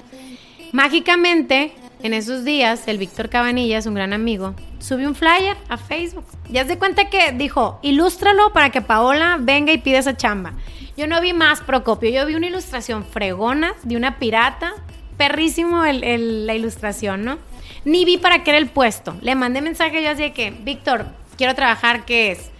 [0.72, 6.26] Mágicamente, en esos días, el Víctor Cabanillas, un gran amigo, subió un flyer a Facebook.
[6.50, 10.54] Ya se cuenta que dijo, ilústralo para que Paola venga y pida esa chamba.
[10.96, 14.74] Yo no vi más Procopio, yo vi una ilustración fregona de una pirata,
[15.18, 17.38] perrísimo la ilustración, ¿no?
[17.86, 19.16] Ni vi para qué era el puesto.
[19.22, 21.06] Le mandé mensaje yo así de que, Víctor,
[21.38, 22.52] quiero trabajar, ¿qué es?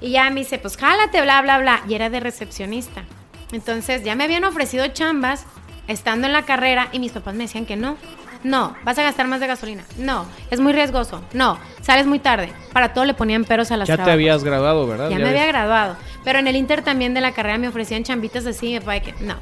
[0.00, 1.82] Y ya me dice, pues jálate, bla, bla, bla.
[1.88, 3.04] Y era de recepcionista.
[3.52, 5.46] Entonces ya me habían ofrecido chambas
[5.90, 7.96] estando en la carrera y mis papás me decían que no.
[8.42, 9.84] No, vas a gastar más de gasolina.
[9.98, 11.22] No, es muy riesgoso.
[11.34, 12.50] No, sales muy tarde.
[12.72, 15.10] Para todo le ponían peros a las Ya te habías graduado, ¿verdad?
[15.10, 15.96] Ya, me había graduado.
[16.24, 19.36] Pero en el Inter también de la carrera me ofrecían chambitas así, me que no.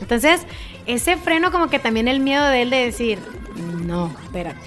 [0.00, 0.46] Entonces,
[0.86, 3.18] ese freno como que también el miedo de él de decir,
[3.56, 4.60] no, espérate.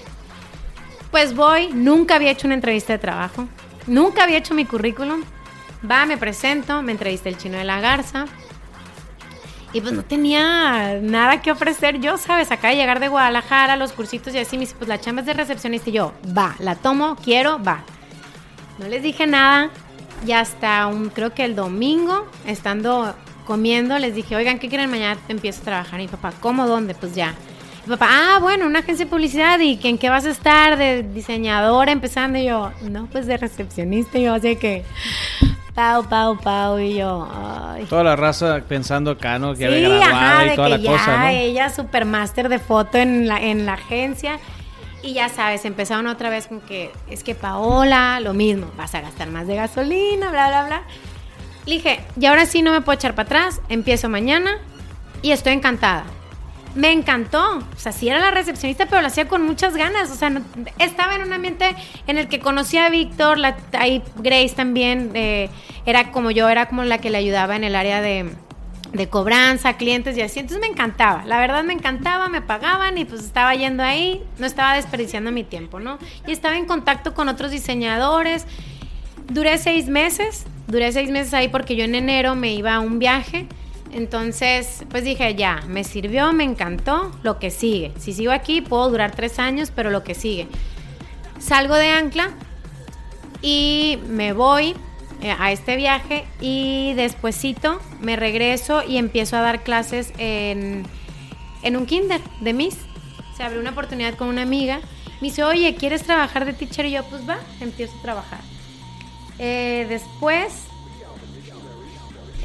[1.10, 3.48] Pues voy, nunca había hecho una entrevista de trabajo,
[3.86, 5.22] nunca había hecho mi currículum.
[5.88, 8.26] Va, me presento, me entrevisté el chino de la garza,
[9.76, 12.50] y pues no tenía nada que ofrecer yo, ¿sabes?
[12.50, 15.26] Acá de llegar de Guadalajara, los cursitos y así, me dice, pues la chamba es
[15.26, 15.90] de recepcionista.
[15.90, 17.84] Y yo, va, la tomo, quiero, va.
[18.78, 19.68] No les dije nada.
[20.26, 25.20] Y hasta un, creo que el domingo, estando comiendo, les dije, oigan, ¿qué quieren mañana?
[25.28, 26.00] Empiezo a trabajar.
[26.00, 26.66] Y mi papá, ¿cómo?
[26.66, 26.94] ¿Dónde?
[26.94, 27.34] Pues ya.
[27.84, 29.60] Mi papá, ah, bueno, una agencia de publicidad.
[29.60, 30.78] ¿Y en qué vas a estar?
[30.78, 32.38] De diseñadora empezando.
[32.38, 34.18] Y yo, no, pues de recepcionista.
[34.18, 34.86] Y yo, así que,
[35.76, 37.28] Pau, Pau, Pau y yo.
[37.90, 39.54] Toda la raza pensando acá, ¿no?
[39.54, 41.28] Que sí, ajá, y toda la cosa, ¿no?
[41.28, 44.40] ella supermaster de foto en la, en la agencia.
[45.02, 49.02] Y ya sabes, empezaron otra vez con que es que Paola, lo mismo, vas a
[49.02, 50.82] gastar más de gasolina, bla, bla, bla.
[51.66, 54.58] Le dije, y ahora sí no me puedo echar para atrás, empiezo mañana
[55.20, 56.04] y estoy encantada
[56.76, 57.58] me encantó.
[57.58, 60.10] O sea, sí era la recepcionista, pero lo hacía con muchas ganas.
[60.10, 60.30] O sea,
[60.78, 61.74] estaba en un ambiente
[62.06, 63.38] en el que conocía a Víctor,
[63.72, 65.48] ahí Grace también, eh,
[65.86, 68.30] era como yo, era como la que le ayudaba en el área de,
[68.92, 70.40] de cobranza, clientes y así.
[70.40, 74.46] Entonces me encantaba, la verdad me encantaba, me pagaban y pues estaba yendo ahí, no
[74.46, 75.98] estaba desperdiciando mi tiempo, ¿no?
[76.26, 78.46] Y estaba en contacto con otros diseñadores.
[79.28, 82.98] Duré seis meses, duré seis meses ahí porque yo en enero me iba a un
[82.98, 83.48] viaje
[83.92, 87.92] entonces, pues dije, ya, me sirvió, me encantó, lo que sigue.
[87.98, 90.48] Si sigo aquí, puedo durar tres años, pero lo que sigue.
[91.38, 92.30] Salgo de Ancla
[93.42, 94.74] y me voy
[95.22, 100.86] eh, a este viaje y despuesito me regreso y empiezo a dar clases en,
[101.64, 102.76] un kinder de Miss.
[103.36, 104.80] Se abrió una oportunidad con una amiga.
[105.20, 106.86] Me dice, oye, ¿quieres trabajar de teacher?
[106.86, 108.40] Y yo, pues va, empiezo a trabajar.
[109.38, 110.66] Eh, después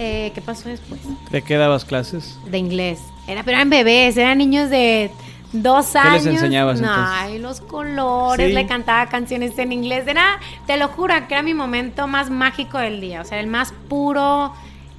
[0.03, 0.99] eh, ¿Qué pasó después?
[1.29, 2.39] ¿De qué dabas clases?
[2.47, 2.99] De inglés.
[3.27, 5.11] Era, pero eran bebés, eran niños de
[5.53, 6.23] dos años.
[6.23, 10.07] ¿Qué les enseñabas Ay, los colores, le cantaba canciones en inglés.
[10.07, 13.21] Era, te lo juro, que era mi momento más mágico del día.
[13.21, 14.53] O sea, el más puro.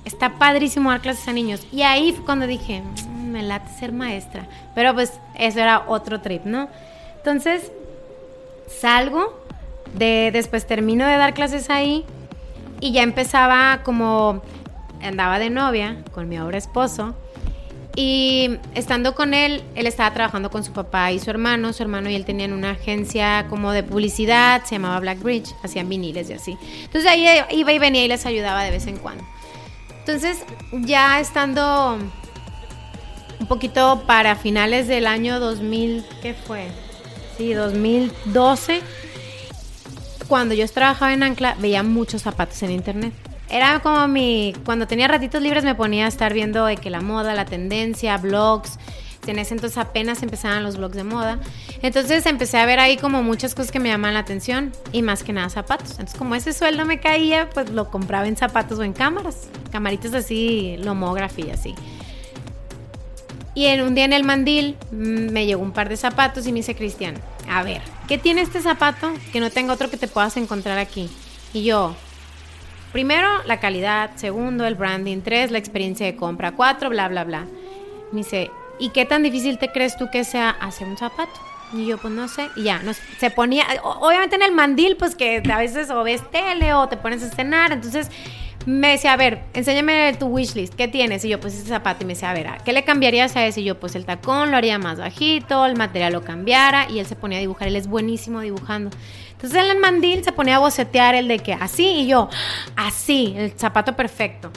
[0.04, 1.66] Está padrísimo dar clases a niños.
[1.72, 4.46] Y ahí fue cuando dije, mm, me late ser maestra.
[4.74, 6.68] Pero pues eso era otro trip, ¿no?
[7.16, 7.72] Entonces,
[8.80, 9.44] salgo,
[9.94, 12.04] de, después termino de dar clases ahí
[12.80, 14.42] y ya empezaba como
[15.02, 17.14] andaba de novia con mi ahora esposo
[17.94, 21.72] Y estando con él, él estaba trabajando con su papá y su hermano.
[21.72, 26.30] Su hermano y él tenían una agencia como de publicidad, se llamaba Blackbridge, hacían viniles
[26.30, 26.58] y así.
[26.84, 29.24] Entonces ahí iba y venía y les ayudaba de vez en cuando.
[29.98, 30.38] Entonces,
[30.72, 31.98] ya estando
[33.38, 36.68] un poquito para finales del año 2000, ¿qué fue?
[37.36, 38.80] Sí, 2012.
[40.26, 43.12] Cuando yo trabajaba en Ancla, veía muchos zapatos en internet
[43.52, 44.54] era como mi.
[44.64, 48.16] Cuando tenía ratitos libres me ponía a estar viendo de que la moda, la tendencia,
[48.16, 48.78] blogs.
[49.26, 51.38] En ese entonces apenas empezaban los blogs de moda.
[51.82, 55.22] Entonces empecé a ver ahí como muchas cosas que me llaman la atención y más
[55.22, 55.90] que nada zapatos.
[55.92, 59.48] Entonces como ese sueldo me caía, pues lo compraba en zapatos o en cámaras.
[59.70, 61.74] Camaritas así, lomography así.
[63.54, 66.52] Y en un día en el mandil mm, me llegó un par de zapatos y
[66.52, 67.14] me dice Cristian,
[67.48, 71.10] a ver, ¿qué tiene este zapato que no tenga otro que te puedas encontrar aquí?
[71.52, 71.94] Y yo,
[72.92, 74.10] Primero, la calidad.
[74.16, 75.22] Segundo, el branding.
[75.22, 76.52] Tres, la experiencia de compra.
[76.52, 77.46] Cuatro, bla, bla, bla.
[78.12, 81.32] Me dice, ¿y qué tan difícil te crees tú que sea hacer un zapato?
[81.72, 82.50] Y yo, pues no sé.
[82.54, 86.22] Y ya, nos, se ponía, obviamente en el mandil, pues que a veces o ves
[86.30, 87.72] tele o te pones a cenar.
[87.72, 88.10] Entonces
[88.66, 91.24] me decía, a ver, enséñame tu wishlist, ¿qué tienes?
[91.24, 92.04] Y yo, pues ese zapato.
[92.04, 93.62] Y me decía, a ver, ¿qué le cambiarías a ese?
[93.62, 96.90] Y yo, pues el tacón lo haría más bajito, el material lo cambiara.
[96.90, 97.68] Y él se ponía a dibujar.
[97.68, 98.90] Él es buenísimo dibujando.
[99.42, 102.28] Entonces en el mandil se ponía a bocetear el de que así y yo,
[102.76, 104.52] así, el zapato perfecto.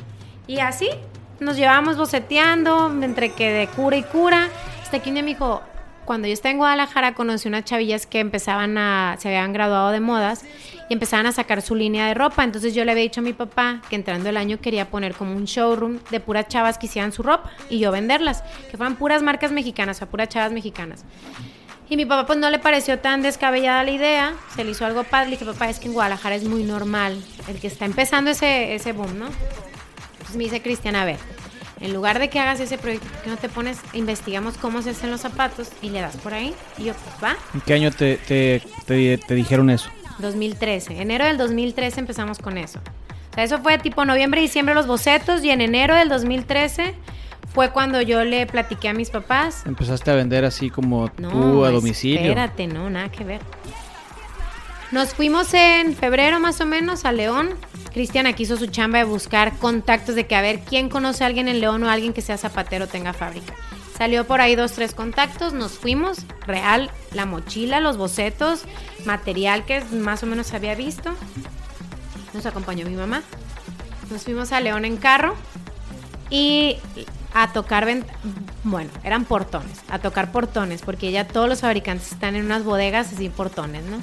[0.46, 0.92] Y así
[1.40, 4.48] nos llevábamos boceteando entre que de cura y cura.
[4.84, 5.64] Hasta que un día me dijo,
[6.06, 10.02] cuando yo estaba en Guadalajara conocí unas chavillas que empezaban a, se habían graduado de
[10.02, 10.46] modas
[10.88, 12.44] y empezaban a sacar su línea de ropa.
[12.44, 15.36] Entonces yo le había dicho a mi papá que entrando el año quería poner como
[15.36, 19.24] un showroom de puras chavas que hicieran su ropa y yo venderlas, que fueran puras
[19.24, 21.06] marcas mexicanas, o sea, puras chavas mexicanas.
[21.90, 25.04] Y mi papá pues no le pareció tan descabellada la idea, se le hizo algo
[25.04, 25.30] padre.
[25.30, 28.74] Le dije, papá, es que en Guadalajara es muy normal, el que está empezando ese,
[28.74, 29.28] ese boom, ¿no?
[30.14, 31.18] Entonces me dice Cristian, a ver,
[31.82, 34.92] en lugar de que hagas ese proyecto, ¿por qué no te pones, investigamos cómo se
[34.92, 36.56] hacen los zapatos y le das por ahí?
[36.78, 37.38] Y yo, pues va.
[37.54, 39.90] ¿En qué año te, te, te, te dijeron eso?
[40.20, 41.02] 2013.
[41.02, 42.80] Enero del 2013 empezamos con eso.
[43.32, 46.96] O sea, eso fue tipo noviembre, diciembre los bocetos y en enero del 2013
[47.56, 49.64] fue cuando yo le platiqué a mis papás.
[49.66, 52.20] Empezaste a vender así como tú a domicilio.
[52.20, 53.40] Espérate, no, nada que ver.
[54.92, 57.52] Nos fuimos en febrero más o menos a León.
[57.94, 61.28] Cristian aquí hizo su chamba de buscar contactos de que a ver quién conoce a
[61.28, 63.54] alguien en León o alguien que sea zapatero tenga fábrica.
[63.98, 68.66] Salió por ahí dos, tres contactos, nos fuimos, real, la mochila, los bocetos,
[69.06, 71.16] material que más o menos había visto.
[72.34, 73.24] Nos acompañó mi mamá.
[74.12, 75.36] Nos fuimos a León en carro
[76.30, 76.76] y
[77.38, 77.86] a tocar,
[78.64, 83.12] bueno, eran portones, a tocar portones, porque ya todos los fabricantes están en unas bodegas
[83.12, 83.98] así portones, ¿no?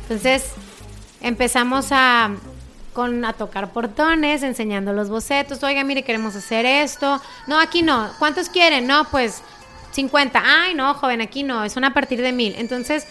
[0.00, 0.46] Entonces
[1.20, 2.30] empezamos a,
[2.94, 8.10] con, a tocar portones, enseñando los bocetos, oiga, mire, queremos hacer esto, no, aquí no,
[8.18, 8.86] ¿cuántos quieren?
[8.86, 9.42] No, pues
[9.90, 12.54] 50, ay, no, joven, aquí no, es una a partir de mil.
[12.56, 13.06] Entonces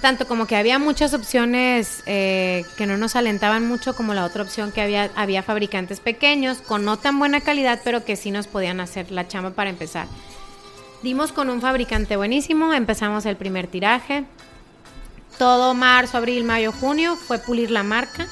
[0.00, 4.42] tanto como que había muchas opciones eh, que no nos alentaban mucho, como la otra
[4.42, 8.46] opción que había, había fabricantes pequeños con no tan buena calidad, pero que sí nos
[8.46, 10.06] podían hacer la chamba para empezar.
[11.02, 14.24] Dimos con un fabricante buenísimo, empezamos el primer tiraje.
[15.38, 18.26] Todo marzo, abril, mayo, junio fue pulir la marca.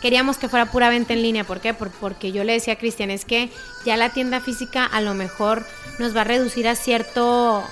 [0.00, 1.74] Queríamos que fuera pura venta en línea, ¿por qué?
[1.74, 3.50] Porque yo le decía a Cristian, es que
[3.84, 5.66] ya la tienda física a lo mejor
[5.98, 7.64] nos va a reducir a cierto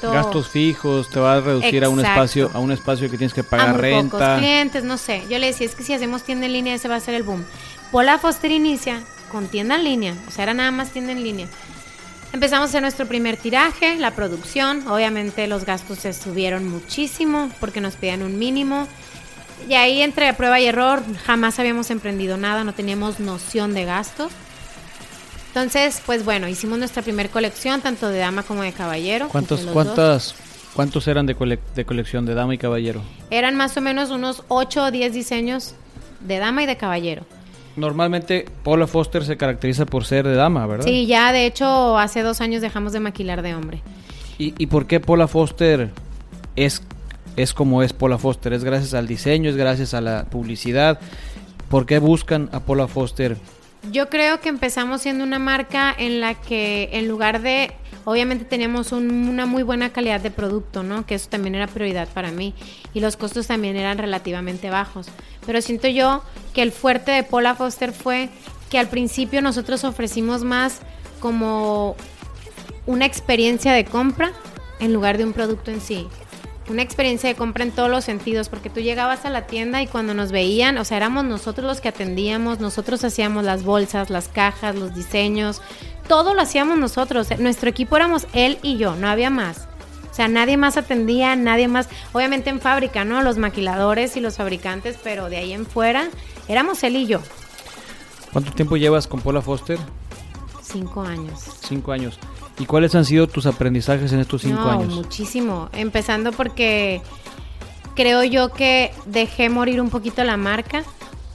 [0.00, 3.44] gastos fijos, te va a reducir a un espacio a un espacio que tienes que
[3.44, 4.10] pagar a renta.
[4.10, 5.22] Pocos clientes, no sé.
[5.28, 7.22] Yo le decía, es que si hacemos tienda en línea ese va a ser el
[7.22, 7.44] boom.
[7.92, 11.48] Pola Foster inicia con tienda en línea, o sea, era nada más tienda en línea.
[12.32, 17.94] Empezamos hacer nuestro primer tiraje, la producción, obviamente los gastos se subieron muchísimo porque nos
[17.94, 18.86] pedían un mínimo.
[19.68, 24.32] Y ahí entre prueba y error jamás habíamos emprendido nada, no teníamos noción de gastos.
[25.48, 29.28] Entonces, pues bueno, hicimos nuestra primera colección, tanto de dama como de caballero.
[29.28, 30.34] ¿Cuántos, cuántas,
[30.74, 33.00] ¿Cuántos eran de, de colección de dama y caballero?
[33.30, 35.74] Eran más o menos unos 8 o 10 diseños
[36.20, 37.24] de dama y de caballero.
[37.76, 40.84] Normalmente Paula Foster se caracteriza por ser de dama, ¿verdad?
[40.84, 43.82] Sí, ya de hecho hace dos años dejamos de maquilar de hombre.
[44.38, 45.90] ¿Y, y por qué Paula Foster
[46.56, 46.82] es,
[47.36, 48.52] es como es Paula Foster?
[48.52, 49.50] ¿Es gracias al diseño?
[49.50, 50.98] ¿Es gracias a la publicidad?
[51.68, 53.36] ¿Por qué buscan a Paula Foster
[53.92, 57.72] yo creo que empezamos siendo una marca en la que en lugar de,
[58.04, 61.06] obviamente teníamos una muy buena calidad de producto, ¿no?
[61.06, 62.54] Que eso también era prioridad para mí.
[62.94, 65.06] Y los costos también eran relativamente bajos.
[65.44, 66.22] Pero siento yo
[66.54, 68.28] que el fuerte de Paula Foster fue
[68.70, 70.80] que al principio nosotros ofrecimos más
[71.20, 71.96] como
[72.86, 74.32] una experiencia de compra
[74.80, 76.08] en lugar de un producto en sí
[76.68, 79.86] una experiencia de compra en todos los sentidos, porque tú llegabas a la tienda y
[79.86, 84.28] cuando nos veían, o sea, éramos nosotros los que atendíamos, nosotros hacíamos las bolsas, las
[84.28, 85.62] cajas, los diseños,
[86.08, 87.28] todo lo hacíamos nosotros.
[87.38, 89.68] Nuestro equipo éramos él y yo, no había más.
[90.10, 93.22] O sea, nadie más atendía, nadie más, obviamente en fábrica, ¿no?
[93.22, 96.08] Los maquiladores y los fabricantes, pero de ahí en fuera
[96.48, 97.20] éramos él y yo.
[98.32, 99.78] ¿Cuánto tiempo llevas con Paula Foster?
[100.62, 101.44] Cinco años.
[101.60, 102.18] Cinco años.
[102.58, 104.94] ¿Y cuáles han sido tus aprendizajes en estos cinco no, años?
[104.94, 105.68] Muchísimo.
[105.72, 107.02] Empezando porque
[107.94, 110.82] creo yo que dejé morir un poquito la marca.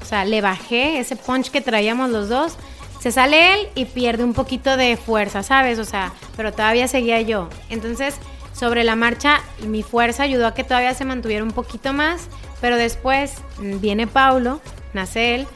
[0.02, 2.56] O sea, le bajé ese punch que traíamos los dos.
[3.00, 5.80] Se sale él y pierde un poquito de fuerza, ¿sabes?
[5.80, 7.50] O sea, pero todavía seguía yo.
[7.70, 8.16] Entonces,
[8.54, 12.28] sobre la marcha, mi fuerza ayudó a que todavía se mantuviera un poquito más.
[12.62, 14.62] Pero después viene Paulo,
[14.94, 15.48] nace él.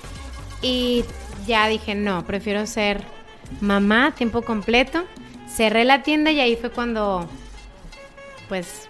[0.61, 1.05] Y
[1.47, 3.03] ya dije, no, prefiero ser
[3.61, 5.03] mamá tiempo completo.
[5.55, 7.29] Cerré la tienda y ahí fue cuando,
[8.49, 8.89] pues...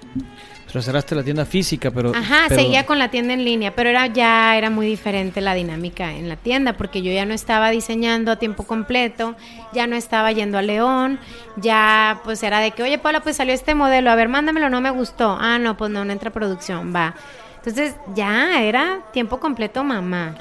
[0.67, 2.11] Pero cerraste la tienda física, pero...
[2.13, 5.53] Ajá, pero- seguía con la tienda en línea, pero era ya era muy diferente la
[5.53, 9.35] dinámica en la tienda, porque yo ya no estaba diseñando a tiempo completo,
[9.73, 11.17] ya no estaba yendo a León,
[11.55, 14.81] ya pues era de que, oye Paula, pues salió este modelo, a ver, mándamelo, no
[14.81, 15.37] me gustó.
[15.39, 17.15] Ah, no, pues no, no entra producción, va.
[17.57, 20.35] Entonces ya era tiempo completo mamá.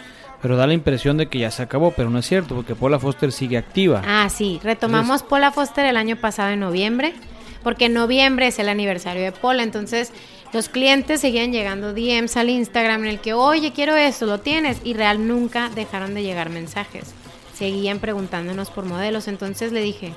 [0.45, 2.99] Pero da la impresión de que ya se acabó, pero no es cierto, porque Paula
[2.99, 4.03] Foster sigue activa.
[4.07, 7.14] Ah, sí, retomamos Pola Foster el año pasado en noviembre,
[7.62, 10.12] porque en noviembre es el aniversario de Pola, entonces
[10.53, 14.82] los clientes seguían llegando DMs al Instagram en el que, oye, quiero esto, lo tienes,
[14.84, 17.14] y real nunca dejaron de llegar mensajes,
[17.57, 20.12] seguían preguntándonos por modelos, entonces le dije,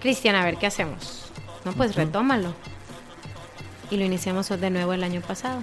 [0.00, 1.30] Cristian, a ver, ¿qué hacemos?
[1.66, 2.54] No, pues retómalo.
[3.90, 5.62] Y lo iniciamos de nuevo el año pasado.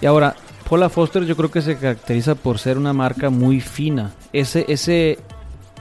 [0.00, 0.36] Y ahora,
[0.72, 4.12] Paula Foster yo creo que se caracteriza por ser una marca muy fina.
[4.32, 5.18] Ese, ese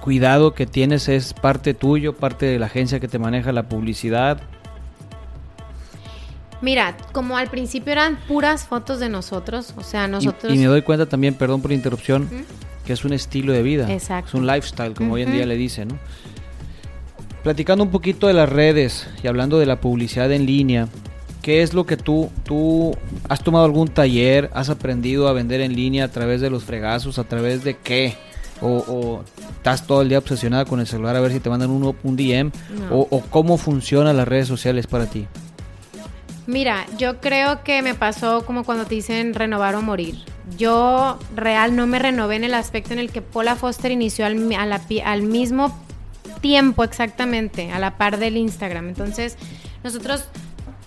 [0.01, 4.41] cuidado que tienes es parte tuyo, parte de la agencia que te maneja la publicidad.
[6.59, 10.53] Mira, como al principio eran puras fotos de nosotros, o sea, nosotros...
[10.53, 12.27] Y, me doy cuenta también, perdón por la interrupción,
[12.85, 13.89] que es un estilo de vida.
[13.89, 14.27] Exacto.
[14.27, 15.99] Es un lifestyle, como hoy en día le dicen, ¿no?
[17.43, 20.89] Platicando un poquito de las redes y hablando de la publicidad en línea,
[21.41, 22.95] ¿qué es lo que tú, tú
[23.29, 27.17] has tomado algún taller, has aprendido a vender en línea a través de los fregazos,
[27.19, 28.15] a través de qué?
[28.61, 29.23] O, o
[29.57, 32.15] estás todo el día obsesionada con el celular a ver si te mandan un, un
[32.15, 32.51] DM,
[32.89, 32.95] No.
[32.95, 35.27] o, o cómo funcionan las redes sociales para ti.
[36.47, 40.15] Mira, yo creo que me pasó como cuando te dicen renovar o morir.
[40.57, 44.51] Yo real no me renové en el aspecto en el que Paula Foster inició al,
[44.53, 45.75] a la al mismo
[46.41, 48.89] tiempo exactamente, a la par del Instagram.
[48.89, 49.37] Entonces,
[49.83, 50.25] nosotros,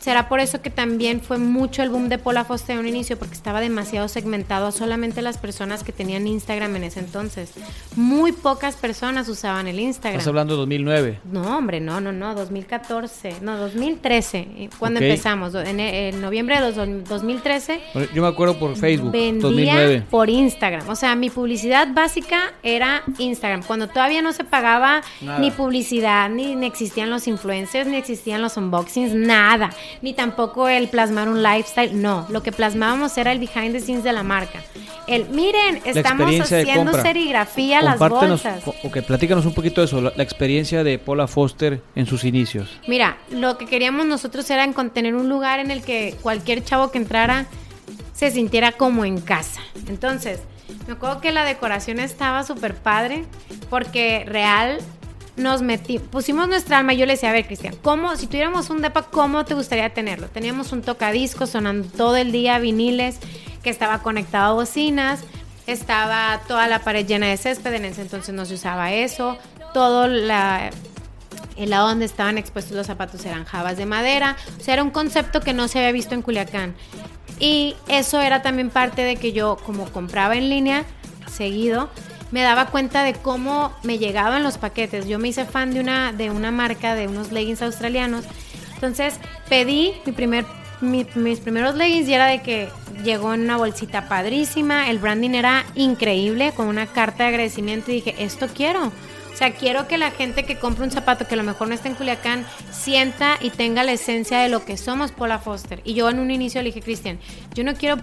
[0.04, 3.18] será por eso que también fue mucho el boom de Paula Foster en un inicio,
[3.18, 7.52] porque estaba demasiado segmentado a solamente las personas que tenían Instagram en ese entonces.
[7.96, 10.18] Muy pocas personas usaban el Instagram.
[10.18, 11.20] Estás hablando de 2009.
[11.32, 16.60] No, hombre, no, no, no, 2014, no, 2013, eh, cuando empezamos, en, e- en noviembre
[16.60, 20.02] de dos- 2013, Bueno, Yo me acuerdo por Facebook, vendía 2009.
[20.10, 20.86] por Instagram.
[20.88, 25.38] O sea, mi publicidad básica era Instagram, cuando todavía no se pagaba Nada.
[25.38, 29.70] ni publicidad, ni, ni existían los influencers, ni existían los unboxings, nada,
[30.02, 34.04] ni tampoco el plasmar un lifestyle, no, lo que plasmábamos era el behind the scenes
[34.04, 34.60] de la marca.
[35.06, 38.62] El, miren, estamos haciendo serigrafía las bolsas.
[38.66, 42.68] ok, platícanos un poquito de eso, la, la experiencia de Paula Foster en sus inicios.
[42.88, 46.90] Mira, lo que queríamos nosotros era en- tener un lugar en el que cualquier chavo
[46.90, 47.46] que entrara
[48.14, 49.60] se sintiera como en casa.
[49.88, 50.40] Entonces,
[50.86, 53.24] me acuerdo que la decoración estaba súper padre
[53.68, 54.78] porque real
[55.36, 58.82] nos metí, pusimos nuestra alma yo le decía, a ver, Cristian, ¿cómo, si tuviéramos un
[58.82, 60.28] depa, cómo te gustaría tenerlo?
[60.28, 63.18] Teníamos un tocadiscos sonando todo el día, viniles,
[63.62, 65.20] que estaba conectado a bocinas,
[65.66, 69.38] estaba toda la pared llena de césped, en ese entonces no se usaba eso,
[69.72, 70.70] todo la,
[71.56, 74.36] el lado donde estaban expuestos los zapatos eran jabas de madera.
[74.58, 76.74] O sea, era un concepto que no se había visto en Culiacán.
[77.40, 80.84] Y eso era también parte de que yo, como compraba en línea
[81.30, 81.90] seguido,
[82.34, 85.06] me daba cuenta de cómo me llegaban los paquetes.
[85.06, 88.24] Yo me hice fan de una, de una marca de unos leggings australianos.
[88.74, 89.14] Entonces
[89.48, 90.44] pedí mi primer,
[90.80, 92.68] mi- mis primeros leggings y era de que
[93.04, 94.90] llegó en una bolsita padrísima.
[94.90, 97.92] El branding era increíble, con una carta de agradecimiento.
[97.92, 98.88] Y dije, esto quiero.
[99.32, 101.74] O sea, quiero que la gente que compre un zapato que a lo mejor no
[101.74, 105.80] está en Culiacán sienta y tenga la esencia de lo que somos Paula Foster.
[105.84, 107.18] Y yo en un inicio le dije, Cristian,
[107.54, 107.96] yo no quiero,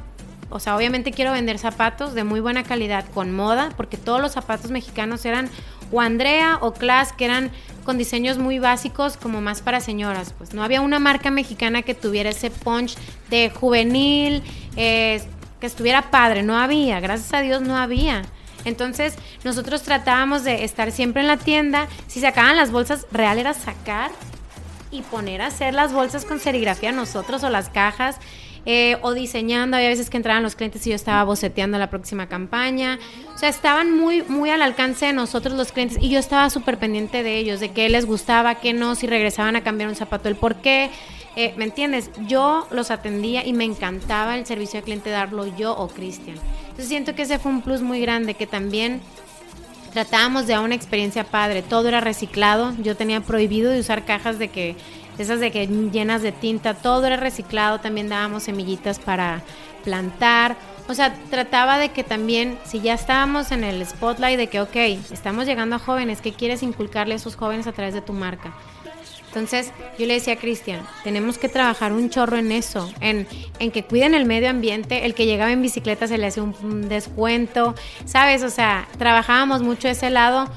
[0.51, 4.33] o sea, obviamente quiero vender zapatos de muy buena calidad, con moda, porque todos los
[4.33, 5.49] zapatos mexicanos eran
[5.91, 7.51] o Andrea o Class, que eran
[7.83, 10.33] con diseños muy básicos, como más para señoras.
[10.37, 12.95] Pues no había una marca mexicana que tuviera ese punch
[13.29, 14.43] de juvenil,
[14.75, 15.21] eh,
[15.59, 18.23] que estuviera padre, no había, gracias a Dios no había.
[18.65, 21.87] Entonces, nosotros tratábamos de estar siempre en la tienda.
[22.07, 24.11] Si sacaban las bolsas, real era sacar
[24.91, 28.17] y poner a hacer las bolsas con serigrafía nosotros o las cajas.
[28.65, 29.77] Eh, o diseñando.
[29.77, 32.99] Había veces que entraban los clientes y yo estaba boceteando la próxima campaña.
[33.33, 36.77] O sea, estaban muy, muy al alcance de nosotros los clientes y yo estaba súper
[36.77, 40.29] pendiente de ellos, de qué les gustaba, qué no, si regresaban a cambiar un zapato,
[40.29, 40.89] el por qué.
[41.37, 42.11] Eh, ¿Me entiendes?
[42.27, 46.37] Yo los atendía y me encantaba el servicio al cliente darlo yo o Cristian.
[46.63, 49.01] Entonces siento que ese fue un plus muy grande, que también
[49.93, 51.61] tratábamos de una experiencia padre.
[51.61, 52.73] Todo era reciclado.
[52.81, 54.75] Yo tenía prohibido de usar cajas de que
[55.17, 59.41] esas de que llenas de tinta, todo era reciclado, también dábamos semillitas para
[59.83, 60.55] plantar.
[60.87, 64.75] O sea, trataba de que también, si ya estábamos en el spotlight de que, ok,
[65.11, 68.53] estamos llegando a jóvenes, ¿qué quieres inculcarle a esos jóvenes a través de tu marca?
[69.31, 73.25] Entonces yo le decía a Cristian, tenemos que trabajar un chorro en eso, en,
[73.59, 76.89] en, que cuiden el medio ambiente, el que llegaba en bicicleta se le hace un,
[76.89, 78.43] descuento, ¿sabes?
[78.43, 80.49] O sea, trabajábamos mucho ese lado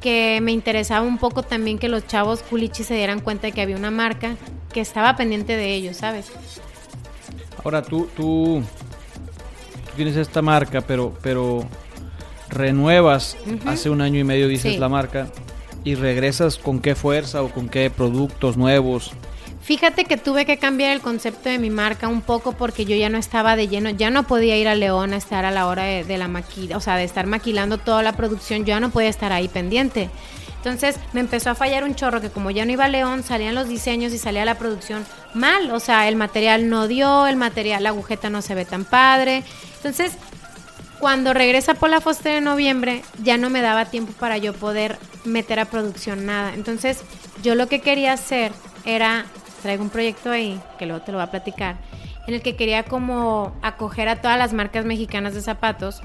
[0.00, 3.62] que me interesaba un poco también que los chavos culichi se dieran cuenta de que
[3.62, 4.36] había una marca
[4.72, 6.30] que estaba pendiente de ellos, ¿sabes?
[7.64, 8.62] Ahora tú, tú,
[9.96, 11.66] tienes esta marca, pero, pero
[12.48, 13.36] renuevas
[13.66, 15.28] hace un año y medio, dices la marca
[15.84, 19.12] y regresas con qué fuerza o con qué productos nuevos?
[19.68, 23.10] Fíjate que tuve que cambiar el concepto de mi marca un poco porque yo ya
[23.10, 25.82] no estaba de lleno, ya no podía ir a León a estar a la hora
[25.82, 29.10] de, la maquila, o sea, de estar maquilando toda la producción, yo ya no podía
[29.10, 30.08] estar ahí pendiente.
[30.56, 33.54] Entonces me empezó a fallar un chorro que como ya no iba a León, salían
[33.54, 35.04] los diseños y salía la producción
[35.34, 38.86] mal, o sea, el material no dio, el material, la agujeta no se ve tan
[38.86, 39.44] padre.
[39.76, 40.12] Entonces
[40.98, 45.60] cuando regresa Paula Foster en noviembre, ya no me daba tiempo para yo poder meter
[45.60, 46.54] a producción nada.
[46.54, 47.02] Entonces,
[47.42, 48.50] yo lo que quería hacer
[48.84, 49.26] era,
[49.62, 51.76] traigo un proyecto ahí, que luego te lo voy a platicar,
[52.26, 56.02] en el que quería como acoger a todas las marcas mexicanas de zapatos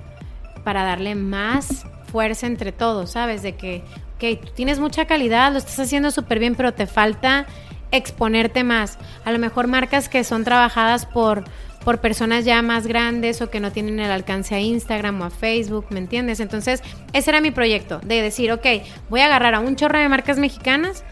[0.63, 3.41] para darle más fuerza entre todos, ¿sabes?
[3.41, 3.83] De que,
[4.15, 7.45] ok, tienes mucha calidad, lo estás haciendo súper bien, pero te falta
[7.91, 8.97] exponerte más.
[9.25, 11.43] A lo mejor marcas que son trabajadas por
[11.83, 15.29] por personas ya más grandes o que no tienen el alcance a Instagram o a
[15.29, 16.39] Facebook, ¿me entiendes?
[16.39, 16.81] Entonces,
[17.11, 18.65] ese era mi proyecto, de decir, ok,
[19.09, 21.03] voy a agarrar a un chorro de marcas mexicanas,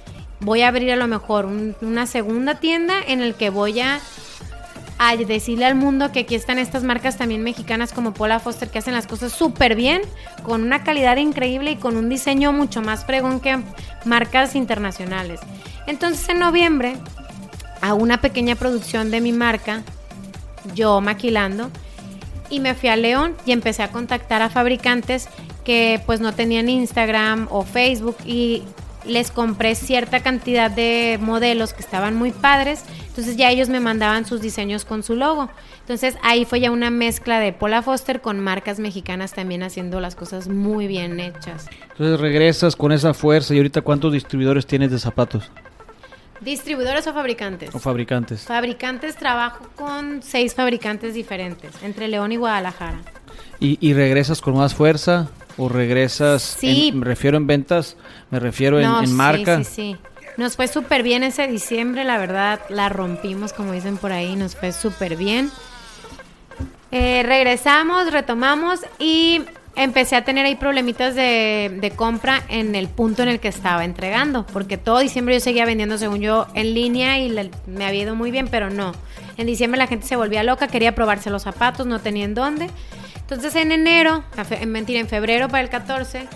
[0.41, 1.47] voy a abrir a lo mejor
[1.81, 3.99] una segunda tienda en el que voy a,
[4.97, 8.79] a, decirle al mundo que aquí están estas marcas también mexicanas como Paula Foster que
[8.79, 10.01] hacen las cosas súper bien,
[10.43, 13.59] con una calidad increíble y con un diseño mucho más fregón que
[14.05, 15.39] marcas internacionales.
[15.87, 16.97] Entonces en noviembre,
[17.81, 19.83] a una pequeña producción de mi marca,
[20.75, 21.69] yo maquilando
[22.49, 25.27] y me fui a León y empecé a contactar a fabricantes
[25.63, 28.63] que pues no tenían Instagram o Facebook y
[29.05, 34.25] les compré cierta cantidad de modelos que estaban muy padres, entonces ya ellos me mandaban
[34.25, 35.49] sus diseños con su logo.
[35.79, 40.15] Entonces ahí fue ya una mezcla de Paula Foster con marcas mexicanas también haciendo las
[40.15, 41.67] cosas muy bien hechas.
[41.91, 45.51] Entonces regresas con esa fuerza y ahorita cuántos distribuidores tienes de zapatos?
[46.41, 47.73] ¿Distribuidores o fabricantes?
[47.75, 48.41] O fabricantes.
[48.41, 53.01] Fabricantes, trabajo con seis fabricantes diferentes, entre León y Guadalajara.
[53.59, 55.29] ¿Y, regresas con más fuerza?
[55.57, 56.41] ¿O regresas?
[56.41, 56.91] Sí.
[56.93, 57.97] me refiero en ventas,
[58.29, 59.57] me refiero en, marca.
[59.59, 59.97] Sí, sí, sí.
[60.37, 64.55] Nos fue súper bien ese diciembre, la verdad, la rompimos, como dicen por ahí, nos
[64.55, 65.51] fue súper bien.
[66.91, 69.41] Eh, regresamos, retomamos y
[69.75, 74.45] empecé a tener ahí problemitas de, compra en el punto en el que estaba entregando,
[74.47, 77.29] porque todo diciembre yo seguía vendiendo según yo en línea y
[77.67, 78.93] me había ido muy bien, pero no.
[79.37, 82.69] En diciembre la gente se volvía loca, quería probarse los zapatos, no tenía en dónde.
[83.31, 86.27] Entonces en enero, en mentira, en febrero para el 14,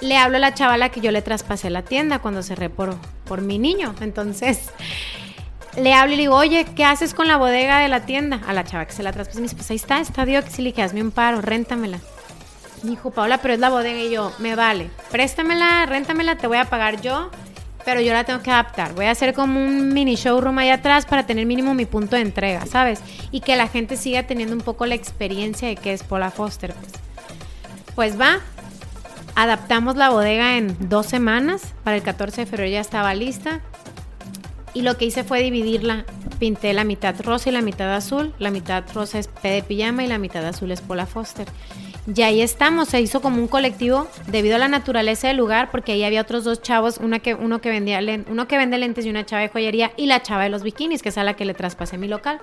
[0.00, 2.96] le hablo a la chavala que yo le traspasé la tienda cuando cerré por,
[3.26, 3.94] por mi niño.
[4.00, 4.70] Entonces
[5.76, 8.40] le hablo y le digo, oye, ¿qué haces con la bodega de la tienda?
[8.46, 10.62] A la chava que se la traspasé, me dice, pues ahí está, está que si
[10.62, 11.98] le dije, hazme un paro, réntamela.
[12.82, 13.98] Me dijo, Paola, pero es la bodega.
[13.98, 17.30] Y yo, me vale, préstamela, réntamela, te voy a pagar yo,
[17.86, 18.94] pero yo la tengo que adaptar.
[18.94, 22.22] Voy a hacer como un mini showroom ahí atrás para tener mínimo mi punto de
[22.22, 23.00] entrega, ¿sabes?
[23.30, 26.74] Y que la gente siga teniendo un poco la experiencia de que es Paula Foster.
[26.74, 26.90] Pues,
[27.94, 28.40] pues va,
[29.36, 31.74] adaptamos la bodega en dos semanas.
[31.84, 33.60] Para el 14 de febrero ya estaba lista.
[34.74, 36.06] Y lo que hice fue dividirla.
[36.40, 38.34] Pinté la mitad rosa y la mitad azul.
[38.40, 41.46] La mitad rosa es P de pijama y la mitad azul es Paula Foster.
[42.14, 45.92] Y ahí estamos, se hizo como un colectivo debido a la naturaleza del lugar, porque
[45.92, 49.10] ahí había otros dos chavos, una que, uno, que vendía, uno que vende lentes y
[49.10, 51.44] una chava de joyería y la chava de los bikinis, que es a la que
[51.44, 52.38] le traspasé mi local.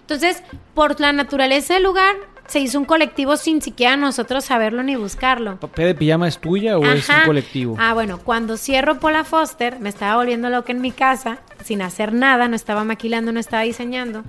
[0.00, 0.42] Entonces,
[0.74, 2.16] por la naturaleza del lugar,
[2.48, 5.60] se hizo un colectivo sin siquiera nosotros saberlo ni buscarlo.
[5.60, 7.76] ¿P de pijama es tuya o es un colectivo?
[7.78, 12.14] Ah, bueno, cuando cierro Pola Foster, me estaba volviendo loca en mi casa, sin hacer
[12.14, 14.24] nada, no estaba maquilando, no estaba diseñando.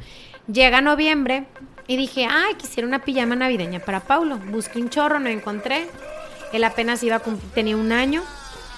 [0.51, 1.45] Llega noviembre,
[1.89, 4.37] y dije, ay, quisiera una pijama navideña para Paulo.
[4.37, 5.87] Busqué un chorro, no encontré.
[6.53, 7.21] Él apenas iba a
[7.55, 8.21] tenía un año.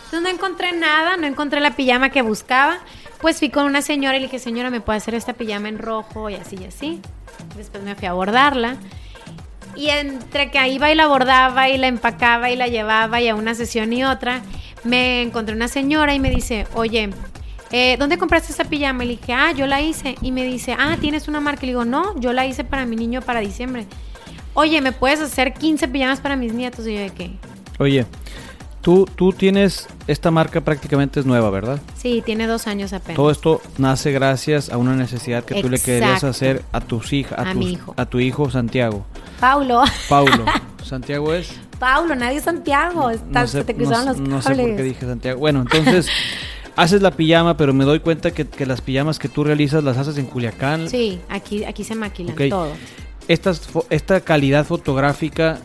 [0.06, 2.80] Entonces no encontré nada, no encontré la pijama que buscaba.
[3.20, 5.78] pues fui con una señora y le dije, señora, ¿me puede hacer esta pijama en
[5.78, 6.30] rojo?
[6.30, 7.02] Y así y así.
[7.58, 8.78] Después me fui a bordarla.
[9.76, 13.36] Y entre que iba y la bordaba y la empacaba y la llevaba y a
[13.36, 14.42] una sesión y otra,
[14.86, 17.10] me encontré una señora y me dice, oye,
[17.72, 19.04] eh, ¿dónde compraste esa pijama?
[19.04, 20.16] Y le dije, ah, yo la hice.
[20.22, 21.62] Y me dice, ah, ¿tienes una marca?
[21.64, 23.86] Y le digo, no, yo la hice para mi niño para diciembre.
[24.54, 26.86] Oye, ¿me puedes hacer 15 pijamas para mis nietos?
[26.88, 27.32] Y yo, ¿de qué?
[27.80, 28.06] Oye,
[28.82, 31.80] tú, tú tienes, esta marca prácticamente es nueva, ¿verdad?
[31.96, 33.16] Sí, tiene dos años apenas.
[33.16, 37.40] Todo esto nace gracias a una necesidad que tú le querías hacer a tus hijas,
[37.40, 37.94] a, A tus- mi hijo.
[37.96, 39.06] a tu hijo Santiago.
[39.40, 39.84] Paulo.
[40.10, 40.46] Paulo.
[40.84, 41.50] Santiago es.
[41.80, 43.04] Paulo, nadie es Santiago.
[43.04, 44.58] No Estás, sé, te no cruzaron los no cables.
[44.58, 45.40] sé por qué dije Santiago.
[45.40, 46.08] Bueno, entonces
[46.76, 49.98] haces la pijama, pero me doy cuenta que, que las pijamas que tú realizas las
[49.98, 50.90] haces en Culiacán.
[50.90, 52.74] Sí, aquí, aquí se maquilan todo.
[53.28, 55.60] Estas, esta calidad fotográfica,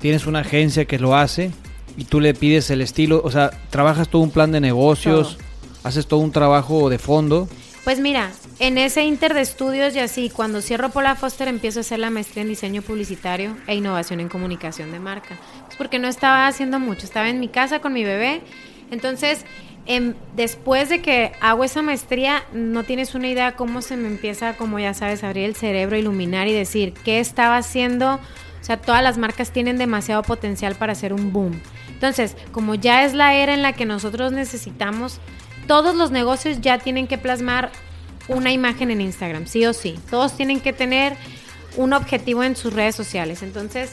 [0.00, 1.50] tienes una agencia que lo hace
[1.96, 5.38] y tú le pides el estilo, o sea, trabajas todo un plan de negocios,
[5.84, 7.48] haces todo un trabajo de fondo.
[7.84, 11.82] Pues mira, en ese inter de estudios y así, cuando cierro Pola Foster empiezo a
[11.82, 15.36] hacer la maestría en diseño publicitario e innovación en comunicación de marca.
[15.68, 18.40] Es porque no estaba haciendo mucho, estaba en mi casa con mi bebé.
[18.92, 19.44] Entonces,
[19.86, 24.56] em, después de que hago esa maestría, no tienes una idea cómo se me empieza,
[24.56, 28.14] como ya sabes, a abrir el cerebro, iluminar y decir qué estaba haciendo.
[28.14, 31.60] O sea, todas las marcas tienen demasiado potencial para hacer un boom.
[31.88, 35.20] Entonces, como ya es la era en la que nosotros necesitamos,
[35.66, 37.72] todos los negocios ya tienen que plasmar
[38.28, 39.98] una imagen en Instagram, sí o sí.
[40.10, 41.16] Todos tienen que tener
[41.76, 43.42] un objetivo en sus redes sociales.
[43.42, 43.92] Entonces,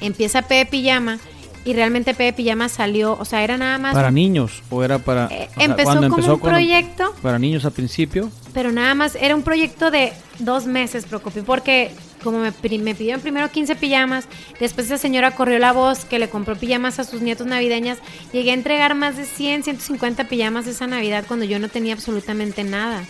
[0.00, 1.18] empieza Pepe Pijama
[1.64, 5.28] y realmente Pepe Pijama salió, o sea, era nada más ¿Para niños o era para...
[5.30, 7.14] Eh, o sea, empezó como un proyecto.
[7.22, 8.30] Para niños al principio.
[8.52, 11.90] pero nada más era un proyecto de dos meses, Procopio, porque
[12.22, 14.26] como me, me pidieron primero 15 pijamas,
[14.58, 17.98] después esa señora corrió la voz que le compró pijamas a sus nietos navideñas,
[18.32, 22.64] llegué a entregar más de 100, 150 pijamas esa Navidad cuando yo no tenía absolutamente
[22.64, 23.04] nada.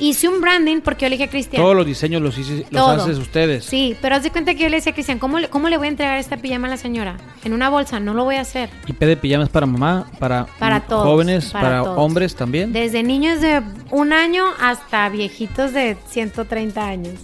[0.00, 2.88] Hice un branding porque yo le dije a Cristian, Todos los diseños los, hice- los
[2.88, 3.64] haces ustedes.
[3.64, 5.76] sí, pero haz de cuenta que yo le decía a Cristian, ¿cómo le, ¿cómo le
[5.76, 7.16] voy a entregar esta pijama a la señora?
[7.44, 8.70] En una bolsa, no lo voy a hacer.
[8.86, 11.98] Y P de pijamas para mamá, para, Para mm, todos, jóvenes, para para, todos.
[11.98, 12.72] hombres también.
[12.72, 17.14] Desde niños de un año hasta viejitos de 130 años.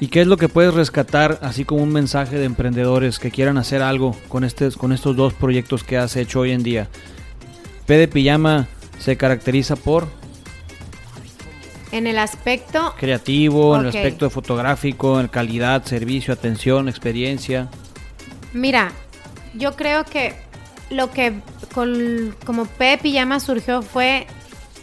[0.00, 3.58] ¿Y qué es lo que puedes rescatar, así como un mensaje de emprendedores que quieran
[3.58, 6.88] hacer algo con, este, con estos dos proyectos que has hecho hoy en día?
[7.86, 8.66] P de pijama
[8.98, 10.08] se caracteriza por
[11.96, 17.68] En el aspecto creativo, en el aspecto fotográfico, en calidad, servicio, atención, experiencia.
[18.52, 18.90] Mira,
[19.54, 20.34] yo creo que
[20.90, 21.34] lo que
[21.72, 24.26] con- como P Pijama surgió fue,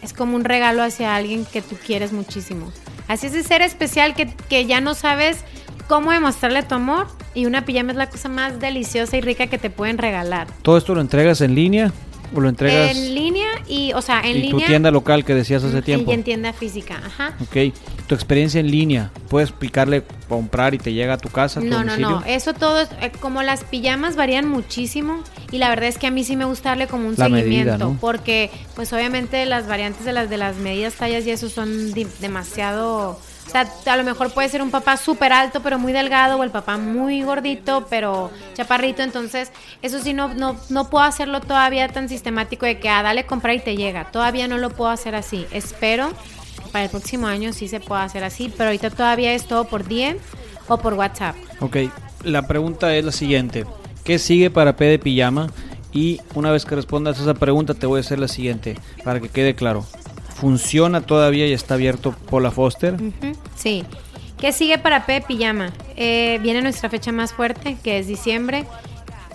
[0.02, 2.72] es como un regalo hacia alguien que tú quieres muchísimo.
[3.08, 5.44] Así es de ser especial que, que ya no sabes
[5.88, 9.58] cómo demostrarle tu amor y una pijama es la cosa más deliciosa y rica que
[9.58, 10.46] te pueden regalar.
[10.62, 11.92] ¿Todo esto lo entregas en línea
[12.34, 13.41] o lo entregas En línea
[13.72, 16.12] y, o sea, en y tu línea tienda local que decías hace y tiempo?
[16.12, 17.34] en tienda física, ajá.
[17.40, 17.74] Ok,
[18.06, 21.68] tu experiencia en línea, puedes picarle, comprar y te llega a tu casa, a tu
[21.68, 22.10] No, no, domicilio?
[22.20, 22.24] no.
[22.26, 26.10] Eso todo, es, eh, como las pijamas varían muchísimo y la verdad es que a
[26.10, 27.98] mí sí me gusta darle como un La medida, seguimiento ¿no?
[28.00, 33.18] porque pues obviamente las variantes de las de las medidas, tallas y eso son demasiado...
[33.46, 36.44] O sea, a lo mejor puede ser un papá súper alto pero muy delgado o
[36.44, 39.02] el papá muy gordito pero chaparrito.
[39.02, 39.50] Entonces,
[39.82, 43.54] eso sí no, no, no puedo hacerlo todavía tan sistemático de que, ah, dale comprar
[43.54, 44.10] y te llega.
[44.10, 45.46] Todavía no lo puedo hacer así.
[45.52, 46.12] Espero
[46.72, 49.84] para el próximo año sí se pueda hacer así, pero ahorita todavía es todo por
[49.86, 50.16] DM
[50.68, 51.36] o por WhatsApp.
[51.60, 51.76] Ok,
[52.24, 53.66] la pregunta es la siguiente.
[54.04, 55.50] ¿Qué sigue para P de pijama?
[55.92, 59.20] Y una vez que respondas a esa pregunta te voy a hacer la siguiente, para
[59.20, 59.84] que quede claro.
[60.42, 62.96] ¿Funciona todavía y está abierto Pola Foster?
[63.54, 63.84] Sí.
[64.40, 65.72] ¿Qué sigue para P Pijama?
[65.94, 68.66] Eh, viene nuestra fecha más fuerte, que es diciembre.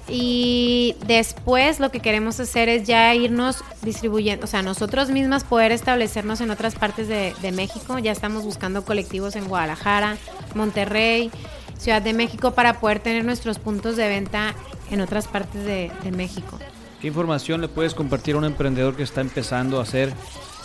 [0.09, 5.71] Y después lo que queremos hacer es ya irnos distribuyendo, o sea, nosotros mismas poder
[5.71, 7.97] establecernos en otras partes de, de México.
[7.99, 10.17] Ya estamos buscando colectivos en Guadalajara,
[10.55, 11.31] Monterrey,
[11.77, 14.55] Ciudad de México para poder tener nuestros puntos de venta
[14.91, 16.59] en otras partes de, de México.
[16.99, 20.11] ¿Qué información le puedes compartir a un emprendedor que está empezando a hacer,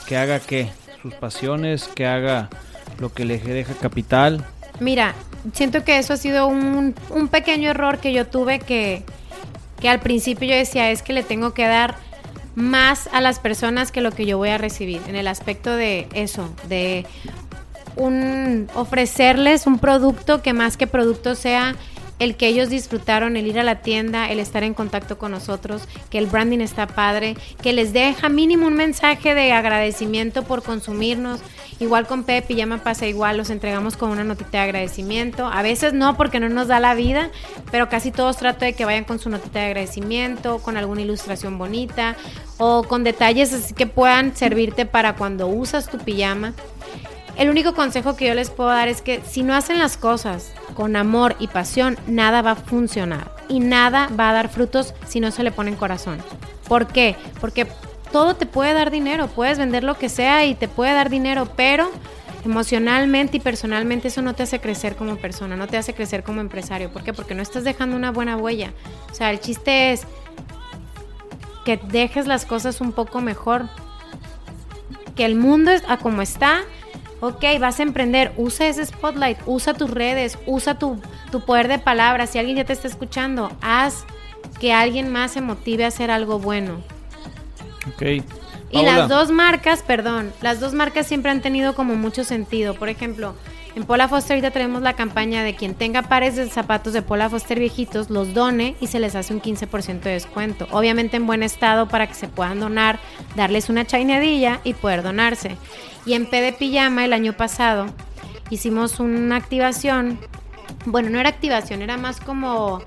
[0.02, 0.70] que haga qué?
[1.00, 2.48] Sus pasiones, que haga
[2.98, 4.44] lo que le deja capital.
[4.80, 5.14] Mira,
[5.52, 9.02] siento que eso ha sido un, un pequeño error que yo tuve que,
[9.80, 11.96] que al principio yo decía es que le tengo que dar
[12.54, 16.06] más a las personas que lo que yo voy a recibir en el aspecto de
[16.14, 17.06] eso, de
[17.96, 21.74] un ofrecerles un producto que más que producto sea
[22.22, 25.88] el que ellos disfrutaron, el ir a la tienda, el estar en contacto con nosotros,
[26.10, 31.40] que el branding está padre, que les deja mínimo un mensaje de agradecimiento por consumirnos.
[31.80, 35.46] Igual con Pep y me pasa igual, los entregamos con una notita de agradecimiento.
[35.46, 37.30] A veces no porque no nos da la vida,
[37.72, 41.58] pero casi todos trato de que vayan con su notita de agradecimiento, con alguna ilustración
[41.58, 42.16] bonita
[42.58, 46.54] o con detalles así que puedan servirte para cuando usas tu pijama.
[47.36, 50.52] El único consejo que yo les puedo dar es que si no hacen las cosas
[50.74, 55.20] con amor y pasión, nada va a funcionar y nada va a dar frutos si
[55.20, 56.18] no se le pone en corazón.
[56.68, 57.16] ¿Por qué?
[57.40, 57.66] Porque
[58.12, 61.48] todo te puede dar dinero, puedes vender lo que sea y te puede dar dinero,
[61.56, 61.90] pero
[62.44, 66.40] emocionalmente y personalmente eso no te hace crecer como persona, no te hace crecer como
[66.40, 66.92] empresario.
[66.92, 67.12] ¿Por qué?
[67.12, 68.72] Porque no estás dejando una buena huella.
[69.10, 70.02] O sea, el chiste es
[71.64, 73.68] que dejes las cosas un poco mejor,
[75.14, 76.62] que el mundo es a como está
[77.22, 81.00] ok, vas a emprender, usa ese spotlight, usa tus redes, usa tu,
[81.46, 82.30] poder de palabras.
[82.30, 84.04] Si alguien ya te está escuchando, haz
[84.58, 86.82] que alguien más se motive a hacer algo bueno.
[87.94, 88.24] Ok.
[88.72, 92.74] Y las dos marcas, perdón, las dos marcas siempre han tenido como mucho sentido.
[92.74, 93.36] Por ejemplo,
[93.74, 97.30] en Pola Foster ahorita tenemos la campaña de quien tenga pares de zapatos de Pola
[97.30, 100.66] Foster viejitos, los done y se les hace un 15% de descuento.
[100.70, 102.98] Obviamente en buen estado para que se puedan donar,
[103.34, 105.56] darles una chainadilla y poder donarse.
[106.04, 107.86] Y en P de Pijama el año pasado
[108.50, 110.18] hicimos una activación,
[110.84, 112.82] bueno, no era activación, era más como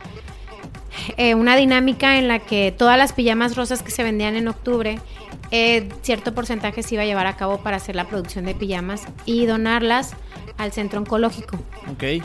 [1.17, 4.99] eh, una dinámica en la que todas las pijamas rosas que se vendían en octubre
[5.51, 9.05] eh, cierto porcentaje se iba a llevar a cabo para hacer la producción de pijamas
[9.25, 10.15] y donarlas
[10.57, 11.57] al centro oncológico.
[11.91, 12.23] Ok.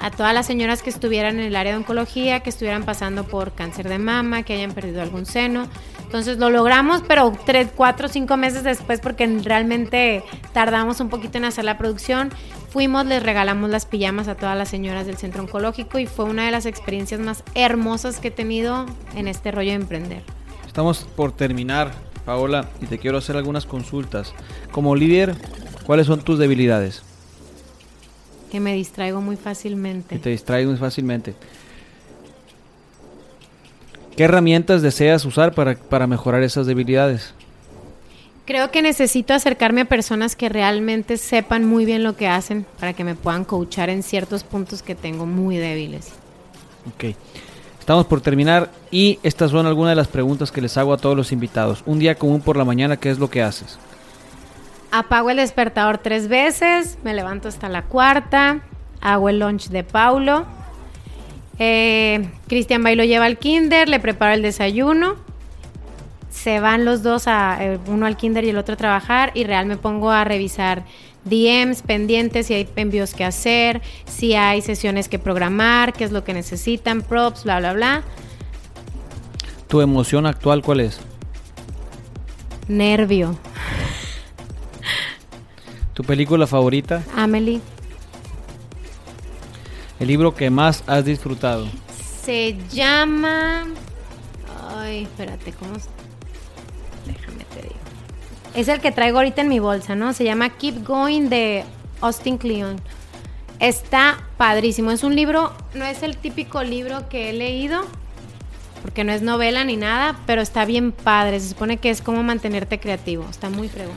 [0.00, 3.52] A todas las señoras que estuvieran en el área de oncología, que estuvieran pasando por
[3.52, 5.66] cáncer de mama, que hayan perdido algún seno.
[6.04, 10.22] Entonces lo logramos, pero tres, cuatro, cinco meses después, porque realmente
[10.52, 12.30] tardamos un poquito en hacer la producción,
[12.70, 16.44] fuimos, les regalamos las pijamas a todas las señoras del centro oncológico y fue una
[16.44, 20.22] de las experiencias más hermosas que he tenido en este rollo de emprender.
[20.66, 21.92] Estamos por terminar,
[22.24, 24.34] Paola, y te quiero hacer algunas consultas.
[24.72, 25.36] Como líder,
[25.86, 27.02] ¿cuáles son tus debilidades?
[28.54, 30.14] Que me distraigo muy fácilmente.
[30.14, 31.34] Que te distraigo muy fácilmente.
[34.16, 37.34] ¿Qué herramientas deseas usar para, para mejorar esas debilidades?
[38.44, 42.92] Creo que necesito acercarme a personas que realmente sepan muy bien lo que hacen para
[42.92, 46.10] que me puedan coachar en ciertos puntos que tengo muy débiles.
[46.94, 47.16] Ok.
[47.80, 51.16] Estamos por terminar y estas son algunas de las preguntas que les hago a todos
[51.16, 51.82] los invitados.
[51.86, 53.80] Un día común por la mañana, ¿qué es lo que haces?
[54.96, 58.60] Apago el despertador tres veces, me levanto hasta la cuarta,
[59.00, 60.46] hago el lunch de Paulo.
[61.58, 65.16] Eh, Cristian Bailo lleva al kinder, le preparo el desayuno.
[66.30, 69.42] Se van los dos, a, eh, uno al kinder y el otro a trabajar y
[69.42, 70.84] real me pongo a revisar
[71.24, 76.22] DMs pendientes, si hay envíos que hacer, si hay sesiones que programar, qué es lo
[76.22, 78.02] que necesitan, props, bla, bla, bla.
[79.66, 81.00] ¿Tu emoción actual cuál es?
[82.68, 83.36] Nervio.
[85.94, 87.02] ¿Tu película favorita?
[87.16, 87.60] Amelie.
[90.00, 91.68] ¿El libro que más has disfrutado?
[92.22, 93.64] Se llama...
[94.76, 95.74] Ay, espérate, ¿cómo?
[97.06, 97.74] Déjame te digo.
[98.54, 100.12] Es el que traigo ahorita en mi bolsa, ¿no?
[100.12, 101.64] Se llama Keep Going de
[102.00, 102.80] Austin Kleon.
[103.60, 104.90] Está padrísimo.
[104.90, 107.82] Es un libro, no es el típico libro que he leído,
[108.82, 111.40] porque no es novela ni nada, pero está bien padre.
[111.40, 113.26] Se supone que es como mantenerte creativo.
[113.30, 113.96] Está muy fregón.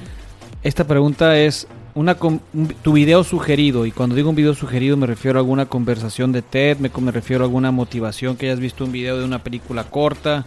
[0.68, 1.66] Esta pregunta es
[1.96, 6.34] una tu video sugerido, y cuando digo un video sugerido me refiero a alguna conversación
[6.34, 9.42] de TED, me, me refiero a alguna motivación que hayas visto un video de una
[9.42, 10.46] película corta,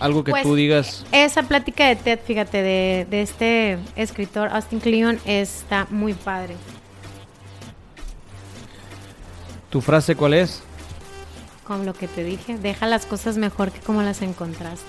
[0.00, 1.04] algo que tú pues, digas.
[1.12, 6.56] Esa plática de TED, fíjate, de, de este escritor Austin Kleon está muy padre.
[9.68, 10.62] ¿Tu frase cuál es?
[11.64, 14.86] Como lo que te dije, deja las cosas mejor que como las encontraste.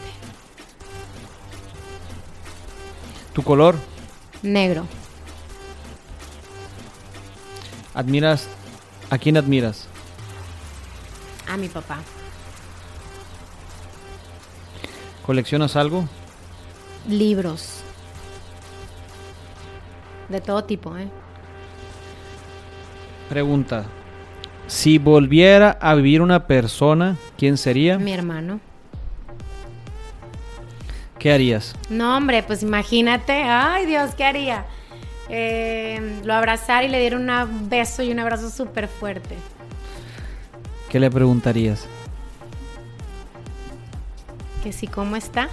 [3.34, 3.76] ¿Tu color?
[4.44, 4.86] Negro.
[7.94, 8.48] ¿Admiras?
[9.10, 9.88] ¿A quién admiras?
[11.48, 12.00] A mi papá.
[15.26, 16.08] ¿Coleccionas algo?
[17.08, 17.80] Libros.
[20.28, 21.08] De todo tipo, ¿eh?
[23.30, 23.86] Pregunta.
[24.68, 27.98] Si volviera a vivir una persona, ¿quién sería?
[27.98, 28.60] Mi hermano.
[31.24, 31.74] ¿Qué harías?
[31.90, 33.44] No, hombre, pues imagínate.
[33.44, 34.66] Ay, Dios, ¿qué haría?
[35.30, 39.38] eh, lo abrazar y le dieron un beso y un abrazo súper fuerte.
[40.90, 41.88] ¿Qué le preguntarías?
[44.64, 45.48] Que si cómo está.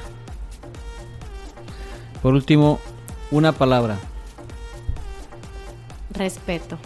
[2.20, 2.80] Por último,
[3.30, 3.96] una palabra.
[6.10, 6.78] Respeto.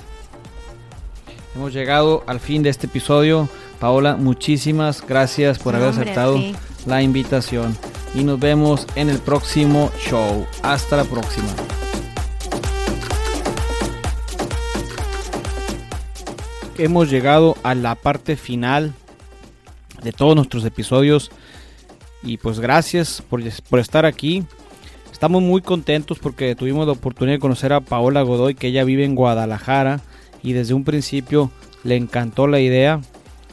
[1.54, 3.48] Hemos llegado al fin de este episodio.
[3.80, 6.38] Paola, muchísimas gracias por haber aceptado
[6.84, 7.74] la invitación
[8.14, 10.46] y nos vemos en el próximo show.
[10.62, 11.48] Hasta la próxima.
[16.78, 18.94] Hemos llegado a la parte final
[20.02, 21.30] de todos nuestros episodios
[22.22, 24.44] y pues gracias por, por estar aquí.
[25.12, 29.04] Estamos muy contentos porque tuvimos la oportunidad de conocer a Paola Godoy, que ella vive
[29.04, 30.00] en Guadalajara
[30.42, 31.50] y desde un principio
[31.84, 33.00] le encantó la idea.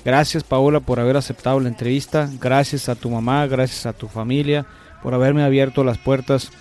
[0.04, 2.30] Gracias Paola por haber aceptado la entrevista.
[2.40, 4.66] Gracias a tu mamá, gracias a tu familia
[5.04, 6.52] por haberme abierto las puertas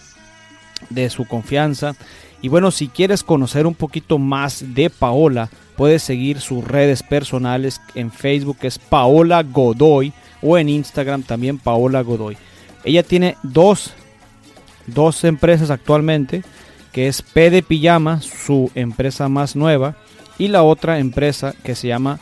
[0.89, 1.95] de su confianza.
[2.43, 7.81] Y bueno, si quieres conocer un poquito más de Paola, puedes seguir sus redes personales.
[7.95, 10.13] En Facebook es Paola Godoy
[10.43, 12.37] o en Instagram también Paola Godoy.
[12.85, 13.93] Ella tiene dos,
[14.87, 16.43] dos empresas actualmente,
[16.93, 17.63] que es P de
[18.23, 19.97] su empresa más nueva,
[20.39, 22.19] y la otra empresa que se llama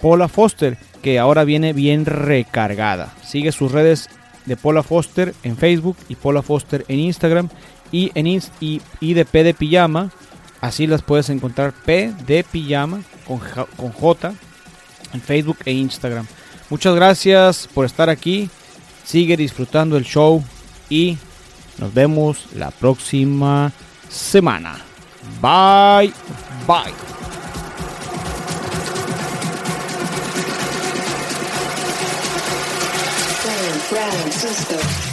[0.00, 3.12] Paula Foster, que ahora viene bien recargada.
[3.24, 4.08] Sigue sus redes
[4.46, 7.48] de Paula Foster en Facebook y Paula Foster en Instagram
[7.92, 8.26] y, en
[8.60, 10.10] y, de P de Pijama.
[10.60, 13.40] Así las puedes encontrar P de Pijama con,
[13.76, 14.32] con J
[15.12, 16.26] en Facebook e Instagram.
[16.68, 18.48] Muchas gracias por estar aquí.
[19.04, 20.42] Sigue disfrutando el show
[20.88, 21.18] y
[21.78, 23.72] nos vemos la próxima
[24.08, 24.78] semana.
[25.40, 26.12] Bye.
[26.66, 26.94] Bye.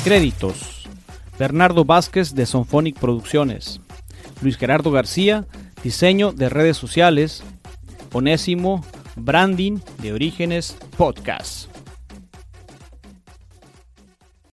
[0.04, 0.88] Créditos.
[1.40, 3.82] Bernardo Vázquez de Sonphonic Producciones.
[4.42, 5.46] Luis Gerardo García,
[5.84, 7.44] diseño de redes sociales.
[8.14, 11.77] Onésimo, branding de Orígenes Podcast.